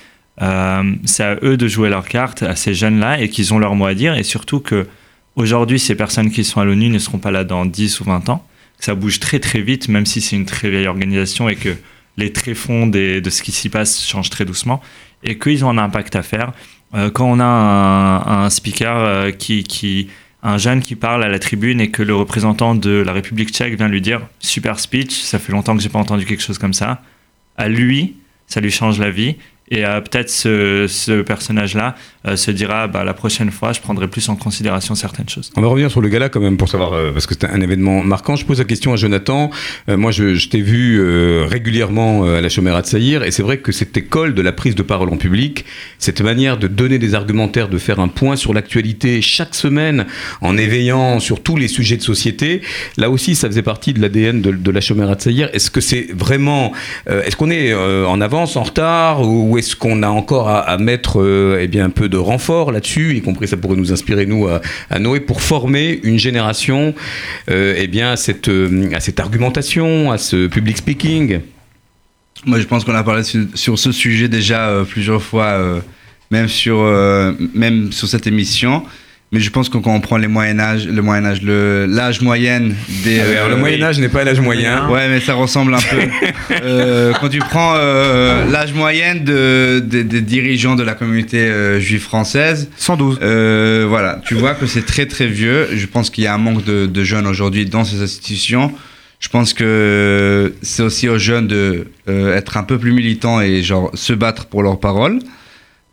[1.05, 3.85] c'est à eux de jouer leur carte, à ces jeunes-là, et qu'ils ont leur mot
[3.85, 4.87] à dire, et surtout que
[5.35, 8.29] aujourd'hui, ces personnes qui sont à l'ONU ne seront pas là dans 10 ou 20
[8.29, 8.43] ans.
[8.79, 11.75] Ça bouge très très vite, même si c'est une très vieille organisation et que
[12.17, 14.81] les tréfonds des- de ce qui s'y passe changent très doucement,
[15.23, 16.51] et qu'ils ont un impact à faire.
[16.95, 20.07] Euh, quand on a un, speaker euh, qui,
[20.43, 23.75] un jeune qui parle à la tribune et que le représentant de la République tchèque
[23.75, 26.73] vient lui dire super speech, ça fait longtemps que j'ai pas entendu quelque chose comme
[26.73, 27.01] ça,
[27.57, 28.15] à lui,
[28.47, 29.35] ça lui change la vie.
[29.69, 31.95] Et euh, peut-être ce, personnage-là
[32.25, 35.51] euh, se dira bah, la prochaine fois, je prendrai plus en considération certaines choses.
[35.57, 37.59] On va revenir sur le gala quand même pour savoir, euh, parce que c'était un
[37.59, 38.35] événement marquant.
[38.35, 39.49] Je pose la question à Jonathan.
[39.87, 41.01] Moi, je, t'ai vu
[41.43, 44.75] régulièrement à la Chomera de Saïr, et c'est vrai que cette école de la prise
[44.75, 45.65] de parole en public,
[45.99, 50.05] cette manière de donner des argumentaires, de faire un point sur l'actualité chaque semaine,
[50.41, 52.61] en éveillant sur tous les sujets de société,
[52.97, 55.49] là aussi, ça faisait partie de l'ADN de, la Chomera de Saïr.
[55.53, 56.71] Est-ce que c'est vraiment,
[57.07, 61.21] est-ce qu'on est euh, en avance, en retard, ou est-ce qu'on a encore à, mettre
[61.21, 64.47] euh, eh bien, un peu de renfort là-dessus, y compris ça pourrait nous inspirer, nous,
[64.47, 66.93] à, Noé, pour former une génération
[67.49, 71.39] euh, eh bien, à, cette, euh, cette argumentation, à ce public speaking?
[72.45, 75.81] Moi, je pense qu'on a parlé sur, ce sujet déjà plusieurs fois,
[76.29, 76.83] même, sur,
[77.55, 78.83] même sur cette émission.
[79.33, 82.21] Mais je pense que quand on prend les moyen âge, le moyen âge, le l'âge
[82.21, 82.73] moyenne
[83.03, 83.19] des.
[83.19, 84.87] Ah le Moyen Âge n'est pas l'âge moyen.
[84.89, 85.97] Ouais, mais ça ressemble un peu.
[86.63, 91.77] Euh, quand tu prends euh, l'âge moyen de, des- des dirigeants de la communauté euh,
[91.79, 93.19] juive française, 112.
[93.21, 95.67] euh, voilà, tu vois que c'est très très vieux.
[95.75, 98.71] Je pense qu'il y a un manque de, de jeunes aujourd'hui dans ces institutions.
[99.19, 103.61] Je pense que c'est aussi aux jeunes de euh, être un peu plus militants et
[103.61, 105.19] genre se battre pour leurs paroles.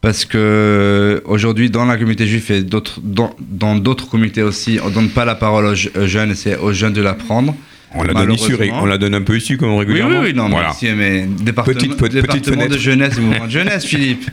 [0.05, 3.35] Parce que aujourd'hui, dans la communauté juive et d'autres, dans,
[3.77, 6.75] d'autres communautés aussi, on donne pas la parole aux, je- aux jeunes et c'est aux
[6.75, 7.55] jeunes de la prendre.
[7.95, 8.37] On la donne
[8.83, 10.21] on la donne un peu ici, comme Oui, régulièrement.
[10.21, 10.73] oui, oui, non, Voilà.
[10.95, 14.29] mais, département, Petite- petite département de jeunesse mouvement de jeunesse, Philippe.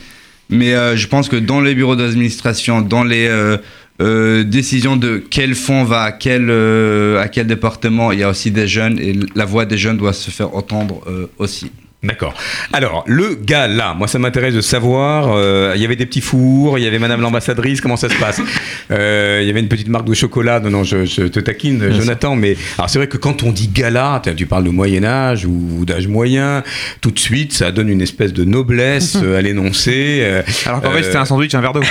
[0.50, 3.56] Mais euh, je pense que dans les bureaux d'administration, dans les euh,
[4.02, 8.30] euh, décisions de quel fonds va à quel, euh, à quel département, il y a
[8.30, 11.72] aussi des jeunes et la voix des jeunes doit se faire entendre euh, aussi.
[12.04, 12.34] D'accord.
[12.74, 16.22] Alors, le gars là, moi ça m'intéresse de savoir, euh, il y avait des petits
[16.22, 18.42] fours, il y avait Madame l'ambassadrice, comment ça se passe?
[18.90, 21.92] Euh, Il y avait une petite marque de chocolat, non, non, je, je te taquine,
[21.94, 25.86] Jonathan, mais alors c'est vrai que quand on dit gala, tu parles de Moyen-Âge ou
[25.86, 26.64] d'âge moyen,
[27.02, 30.22] tout de suite ça donne une espèce de noblesse euh, à l'énoncé.
[30.24, 31.84] euh, Alors qu'en euh, c'était un sandwich, un verre d'eau.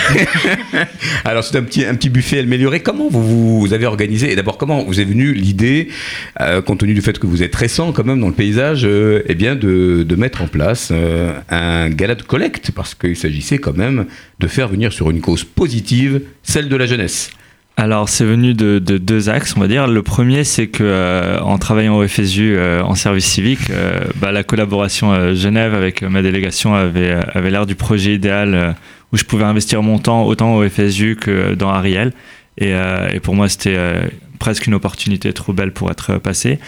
[1.24, 2.80] alors c'est un petit, un petit buffet amélioré.
[2.80, 5.88] Comment vous vous avez organisé Et d'abord, comment vous est venue l'idée,
[6.66, 9.54] compte tenu du fait que vous êtes récent quand même dans le paysage, eh bien
[9.54, 14.06] de, de mettre en place euh, un gala de collecte Parce qu'il s'agissait quand même
[14.38, 17.30] de faire venir sur une cause positive, celle de la jeunesse.
[17.76, 19.86] Alors, c'est venu de, de deux axes, on va dire.
[19.86, 23.70] Le premier, c'est que euh, en travaillant au FSU euh, en service civique,
[24.16, 28.76] bah, la collaboration Genève avec ma délégation avait, avait l'air du projet idéal
[29.12, 32.12] où je pouvais investir mon temps autant au FSU que dans Ariel.
[32.58, 32.72] Et,
[33.12, 33.78] et pour moi, c'était
[34.38, 36.58] presque une opportunité trop belle pour être passée.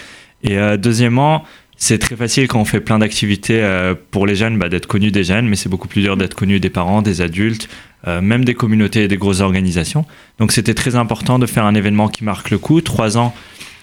[0.43, 1.45] Et deuxièmement,
[1.83, 5.11] c'est très facile quand on fait plein d'activités euh, pour les jeunes bah, d'être connu
[5.11, 7.69] des jeunes, mais c'est beaucoup plus dur d'être connu des parents, des adultes,
[8.07, 10.05] euh, même des communautés et des grosses organisations.
[10.39, 12.81] Donc c'était très important de faire un événement qui marque le coup.
[12.83, 13.35] Trois ans,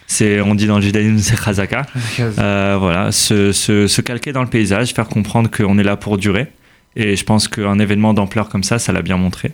[0.07, 1.85] c'est, on dit dans le judaïsme, c'est chazaka.
[2.21, 6.17] Euh, voilà, se, se, se calquer dans le paysage, faire comprendre qu'on est là pour
[6.17, 6.47] durer.
[6.95, 9.51] Et je pense qu'un événement d'ampleur comme ça, ça l'a bien montré.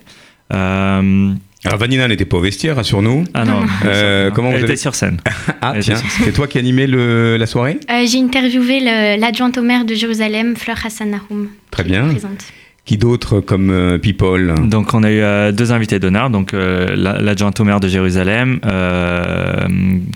[1.64, 3.24] Alors Vanina n'était pas au vestiaire, rassure-nous.
[3.34, 4.76] ah non, Euh, comment elle vous était avez...
[4.76, 5.18] sur scène.
[5.62, 7.78] Ah elle tiens, c'est toi qui animais le, la soirée?
[7.90, 8.80] Euh, J'ai interviewé
[9.18, 11.48] l'adjointe au maire de Jérusalem, Fleur Hassan Nahoum.
[11.70, 12.08] Très bien.
[12.08, 12.44] Présente.
[12.86, 16.94] Qui d'autre comme euh, people Donc on a eu euh, deux invités d'honneur, donc euh,
[16.94, 19.66] la- l'adjoint au maire de Jérusalem, euh,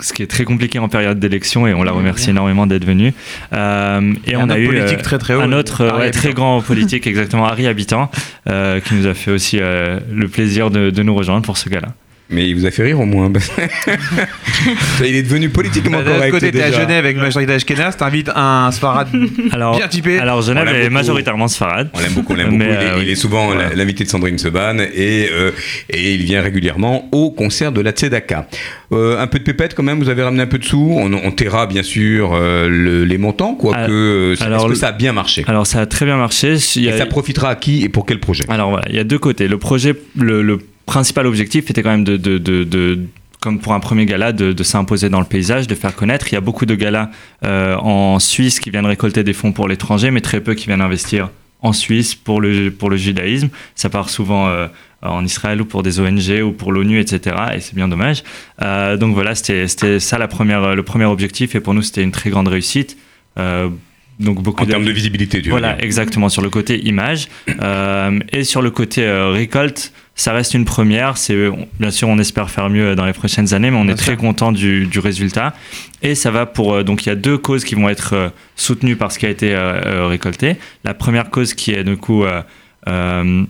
[0.01, 3.13] ce qui est très compliqué en période d'élection et on la remercie énormément d'être venu.
[3.51, 5.89] Euh, et, Et on un a eu politique euh, très, très haut, un autre euh,
[5.89, 8.09] Harry ouais, très grand politique, exactement Harry Habitant,
[8.49, 11.67] euh, qui nous a fait aussi euh, le plaisir de, de nous rejoindre pour ce
[11.67, 11.89] gala.
[12.31, 13.29] Mais il vous a fait rire au moins.
[15.03, 16.31] il est devenu politiquement Bah, D'un autre correct.
[16.31, 16.71] côté, t'es à.
[16.71, 19.07] Genève avec majorité Ashkenaz, t'invites un Sfarad
[19.51, 20.17] Alors, bien typé.
[20.17, 20.93] alors Genève est beaucoup.
[20.93, 21.89] majoritairement sfarade.
[21.93, 22.61] On l'aime beaucoup, on l'aime beaucoup.
[22.63, 23.11] Il, est, euh, il oui.
[23.11, 23.73] est souvent Voilà.
[23.75, 25.51] l'invité de Sandrine Seban et, euh,
[25.89, 28.47] et il vient régulièrement au concert de la Tzedaka.
[28.93, 30.95] Euh, un peu de pépette quand même, vous avez ramené un peu de sous.
[30.97, 34.35] On, on taira bien sûr euh, le- les montants, quoique.
[34.39, 35.43] Ah, Est-ce que ça a bien marché?
[35.47, 36.55] Alors ça a très bien marché.
[36.75, 38.43] Il y Et a- ça profitera à qui et pour quel projet?
[38.47, 39.47] Alors voilà, il y a deux côtés.
[39.47, 40.59] Le projet, le, le
[40.91, 42.99] principal objectif était quand même de, de, de,
[43.39, 46.27] comme pour un premier gala, de, s'imposer dans le paysage, de faire connaître.
[46.29, 47.09] Il y a beaucoup de galas
[47.45, 50.81] euh, en Suisse qui viennent récolter des fonds pour l'étranger, mais très peu qui viennent
[50.81, 51.29] investir
[51.61, 53.47] en Suisse pour le, pour le judaïsme.
[53.73, 54.67] Ça part souvent euh,
[55.01, 57.37] en Israël ou pour des ONG ou pour l'ONU, etc.
[57.55, 58.23] Et c'est bien dommage.
[58.61, 61.55] Euh, donc voilà, c'était c'était ça la première, le premier objectif.
[61.55, 62.97] Et pour nous, c'était une très grande réussite.
[64.21, 67.27] Euh, donc beaucoup En termes de visibilité, tu voilà, exactement, sur le côté image.
[67.61, 71.17] Euh, et sur le côté euh, récolte, ça reste une première.
[71.17, 71.35] C'est,
[71.79, 74.51] bien sûr, on espère faire mieux dans les prochaines années, mais on est très content
[74.51, 75.53] du, du résultat.
[76.01, 76.73] Et ça va pour.
[76.73, 79.25] euh, donc, il y a deux causes qui vont être euh, soutenues par ce qui
[79.25, 80.57] a été euh, euh, récolté.
[80.83, 82.41] La première cause qui est, du coup, euh,
[82.87, 83.43] euh,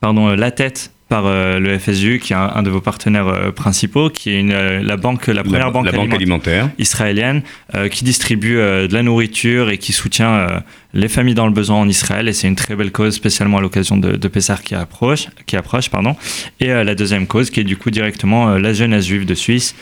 [0.00, 3.28] pardon, euh, la tête par euh, le FSU, qui est un, un de vos partenaires
[3.28, 6.64] euh, principaux, qui est une, euh, la banque, la première La, banque, la banque alimentaire
[6.64, 6.70] alimentaire.
[6.78, 7.42] israélienne
[7.90, 10.62] qui distribue de la nourriture et qui soutient
[10.94, 12.28] les familles dans le besoin en Israël.
[12.28, 15.26] Et c'est une très belle cause, spécialement à l'occasion de, de Pessah qui approche.
[15.46, 16.16] Qui approche pardon.
[16.60, 19.74] Et la deuxième cause qui est du coup directement la jeunesse juive de Suisse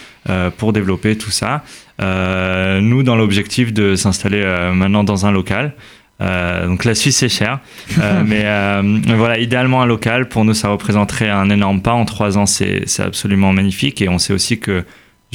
[0.56, 1.62] pour développer tout ça.
[2.00, 4.42] Nous, dans l'objectif de s'installer
[4.74, 5.74] maintenant dans un local.
[6.20, 7.60] Euh, donc la Suisse c'est cher,
[7.98, 11.92] Euh, mais euh, voilà, idéalement un local pour nous ça représenterait un énorme pas.
[11.92, 14.84] En trois ans c'est c'est absolument magnifique et on sait aussi que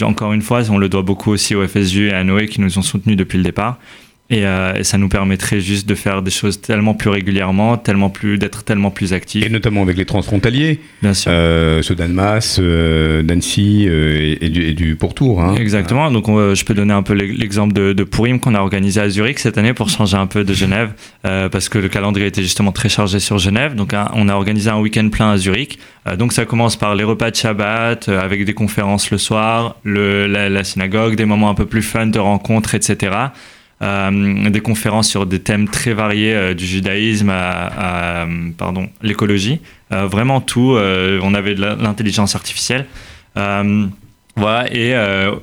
[0.04, 2.78] encore une fois, on le doit beaucoup aussi au FSU et à Noé qui nous
[2.78, 3.78] ont soutenus depuis le départ.
[4.32, 8.12] Et, euh, et ça nous permettrait juste de faire des choses tellement plus régulièrement, tellement
[8.12, 9.44] plus d'être tellement plus actifs.
[9.44, 11.32] Et notamment avec les transfrontaliers, Bien sûr.
[11.34, 15.42] euh, ceux d'Annemasse, euh, d'Annecy euh, et, et du, et du pourtour.
[15.42, 15.56] Hein.
[15.58, 16.12] Exactement.
[16.12, 18.60] Donc, on, euh, je peux donner un peu l'e- l'exemple de, de Purim qu'on a
[18.60, 20.92] organisé à Zurich cette année pour changer un peu de Genève,
[21.26, 23.74] euh, parce que le calendrier était justement très chargé sur Genève.
[23.74, 25.80] Donc, un- on a organisé un week-end plein à Zurich.
[26.08, 29.78] Euh, donc, ça commence par les repas de Shabbat, euh, avec des conférences le soir,
[29.84, 33.12] le, la, la synagogue, des moments un peu plus fun de rencontres, etc.
[33.82, 38.28] Euh, des conférences sur des thèmes très variés euh, du judaïsme à,
[38.58, 39.62] pardon l'écologie.
[39.94, 42.86] Euh, vraiment tout on avait de l'intelligence artificielle.
[44.36, 44.94] Voilà et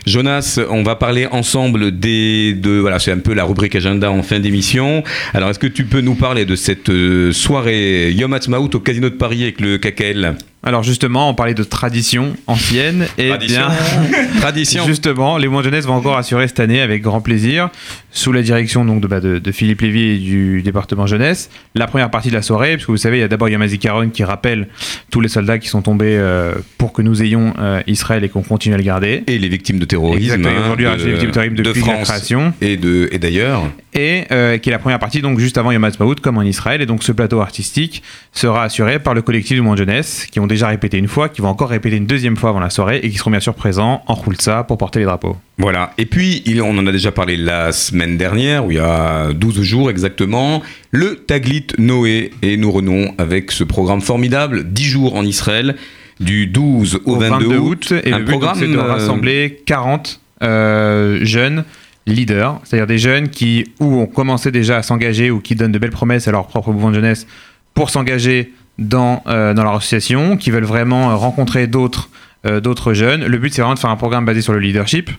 [0.05, 4.24] Jonas, on va parler ensemble des de voilà, c'est un peu la rubrique agenda en
[4.24, 5.03] fin d'émission.
[5.34, 9.09] Alors, est-ce que tu peux nous parler de cette euh, soirée Yom Ha'atzmaut au Casino
[9.09, 10.36] de Paris avec le KKL
[10.66, 13.05] Alors justement, on parlait de tradition ancienne.
[13.18, 13.61] Et Tradition.
[14.09, 14.86] bien, Tradition.
[14.86, 17.70] Justement, les mois jeunesse vont encore assurer cette année avec grand plaisir,
[18.11, 21.86] sous la direction donc de, bah, de, de Philippe Lévy et du département jeunesse, la
[21.86, 24.09] première partie de la soirée, parce que vous savez, il y a d'abord Yom Zikaron
[24.09, 24.68] qui rappelle
[25.11, 28.41] tous les soldats qui sont tombés euh, pour que nous ayons euh, Israël et qu'on
[28.43, 29.24] continue à le garder.
[29.28, 30.24] Et les victimes de terrorisme.
[30.24, 32.53] Exactement, hein, aujourd'hui, de- les victimes de terrorisme de depuis la création.
[32.61, 33.64] et de et d'ailleurs.
[33.96, 36.82] Et euh, qui est la première partie, donc juste avant Yom Ha'atzmaut, comme en Israël.
[36.82, 40.48] Et donc ce plateau artistique sera assuré par le collectif du Monde Jeunesse, qui ont
[40.48, 43.10] déjà répété une fois, qui vont encore répéter une deuxième fois avant la soirée, et
[43.10, 45.38] qui seront bien sûr présents en Khulsa pour porter les drapeaux.
[45.58, 45.94] Voilà.
[45.98, 49.34] Et puis, il- on en a déjà parlé la semaine dernière, où il y a
[49.34, 52.32] 12 jours exactement, le Taglit Noé.
[52.41, 55.76] Et nous renons avec ce programme formidable, 10 jours en Israël,
[56.20, 57.94] du 12 au, 22, août.
[58.04, 61.64] Et un le but, programme c'est de euh, rassembler 40 euh, jeunes
[62.06, 65.80] leaders, c'est-à-dire des jeunes qui ou ont commencé déjà à s'engager ou qui donnent de
[65.80, 67.28] belles promesses à leur propre mouvement de jeunesse
[67.74, 72.10] pour s'engager dans, euh, dans leur association, qui veulent vraiment euh, rencontrer d'autres
[72.45, 73.26] euh, d'autres jeunes.
[73.26, 75.10] Le but, c'est vraiment de faire un programme basé sur le leadership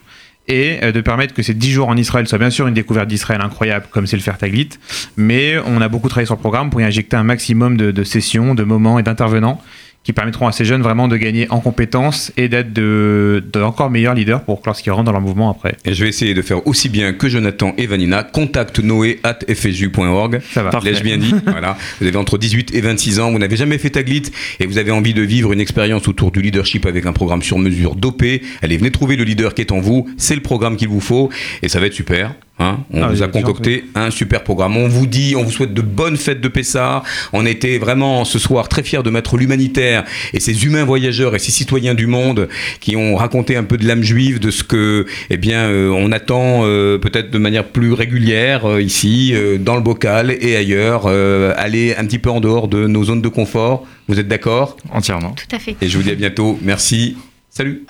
[0.46, 3.40] et de permettre que ces 10 jours en Israël soient bien sûr une découverte d'Israël
[3.40, 4.68] incroyable, comme c'est le faire Taglit,
[5.16, 8.04] mais on a beaucoup travaillé sur le programme pour y injecter un maximum de, de
[8.04, 9.62] sessions, de moments et d'intervenants
[10.04, 13.90] qui permettront à ces jeunes vraiment de gagner en compétences et d'être de, de encore
[13.90, 15.76] meilleurs leaders pour lorsqu'ils rentrent dans leur mouvement après.
[15.84, 18.22] Et je vais essayer de faire aussi bien que Jonathan et Vanina.
[18.22, 20.40] Contacte noé at fsu.org.
[20.52, 20.78] Ça va.
[20.84, 21.76] L'ai-je bien dit Voilà.
[22.00, 24.30] Vous avez entre 18 et 26 ans, vous n'avez jamais fait Taglit
[24.60, 27.58] et vous avez envie de vivre une expérience autour du leadership avec un programme sur
[27.58, 28.42] mesure dopé.
[28.62, 30.08] Allez, venez trouver le leader qui est en vous.
[30.18, 31.30] C'est le programme qu'il vous faut
[31.62, 32.34] et ça va être super.
[32.60, 34.76] Hein on Ah, vous a concocté un super programme.
[34.76, 37.02] On vous dit, on vous souhaite de bonnes fêtes de Pessah.
[37.32, 41.40] On était vraiment ce soir très fiers de mettre l'humanitaire et ces humains voyageurs et
[41.40, 42.48] ces citoyens du monde
[42.80, 46.12] qui ont raconté un peu de l'âme juive, de ce que, eh bien, euh, on
[46.12, 51.02] attend euh, peut-être de manière plus régulière euh, ici, euh, dans le bocal et ailleurs,
[51.06, 53.84] euh, aller un petit peu en dehors de nos zones de confort.
[54.06, 54.76] Vous êtes d'accord?
[54.92, 55.74] Entièrement Tout à fait.
[55.80, 56.56] Et je vous dis à bientôt.
[56.62, 57.16] Merci.
[57.50, 57.84] Salut.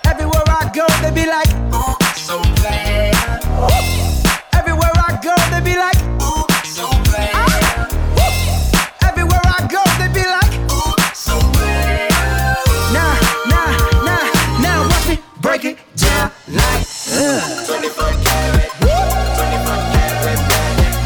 [17.25, 17.65] Like, uh.
[17.67, 20.41] 24 karat, 24 karat.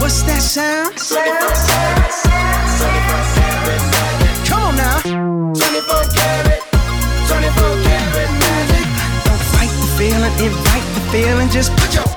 [0.00, 0.96] What's that sound?
[0.96, 1.22] 24
[1.68, 2.10] karat,
[2.78, 3.82] 24 karat.
[4.48, 4.98] Come on now.
[5.54, 6.60] 24 karat,
[7.28, 8.86] 24 karat magic.
[9.26, 11.48] Don't fight the feeling, invite the feeling.
[11.50, 12.07] Just put your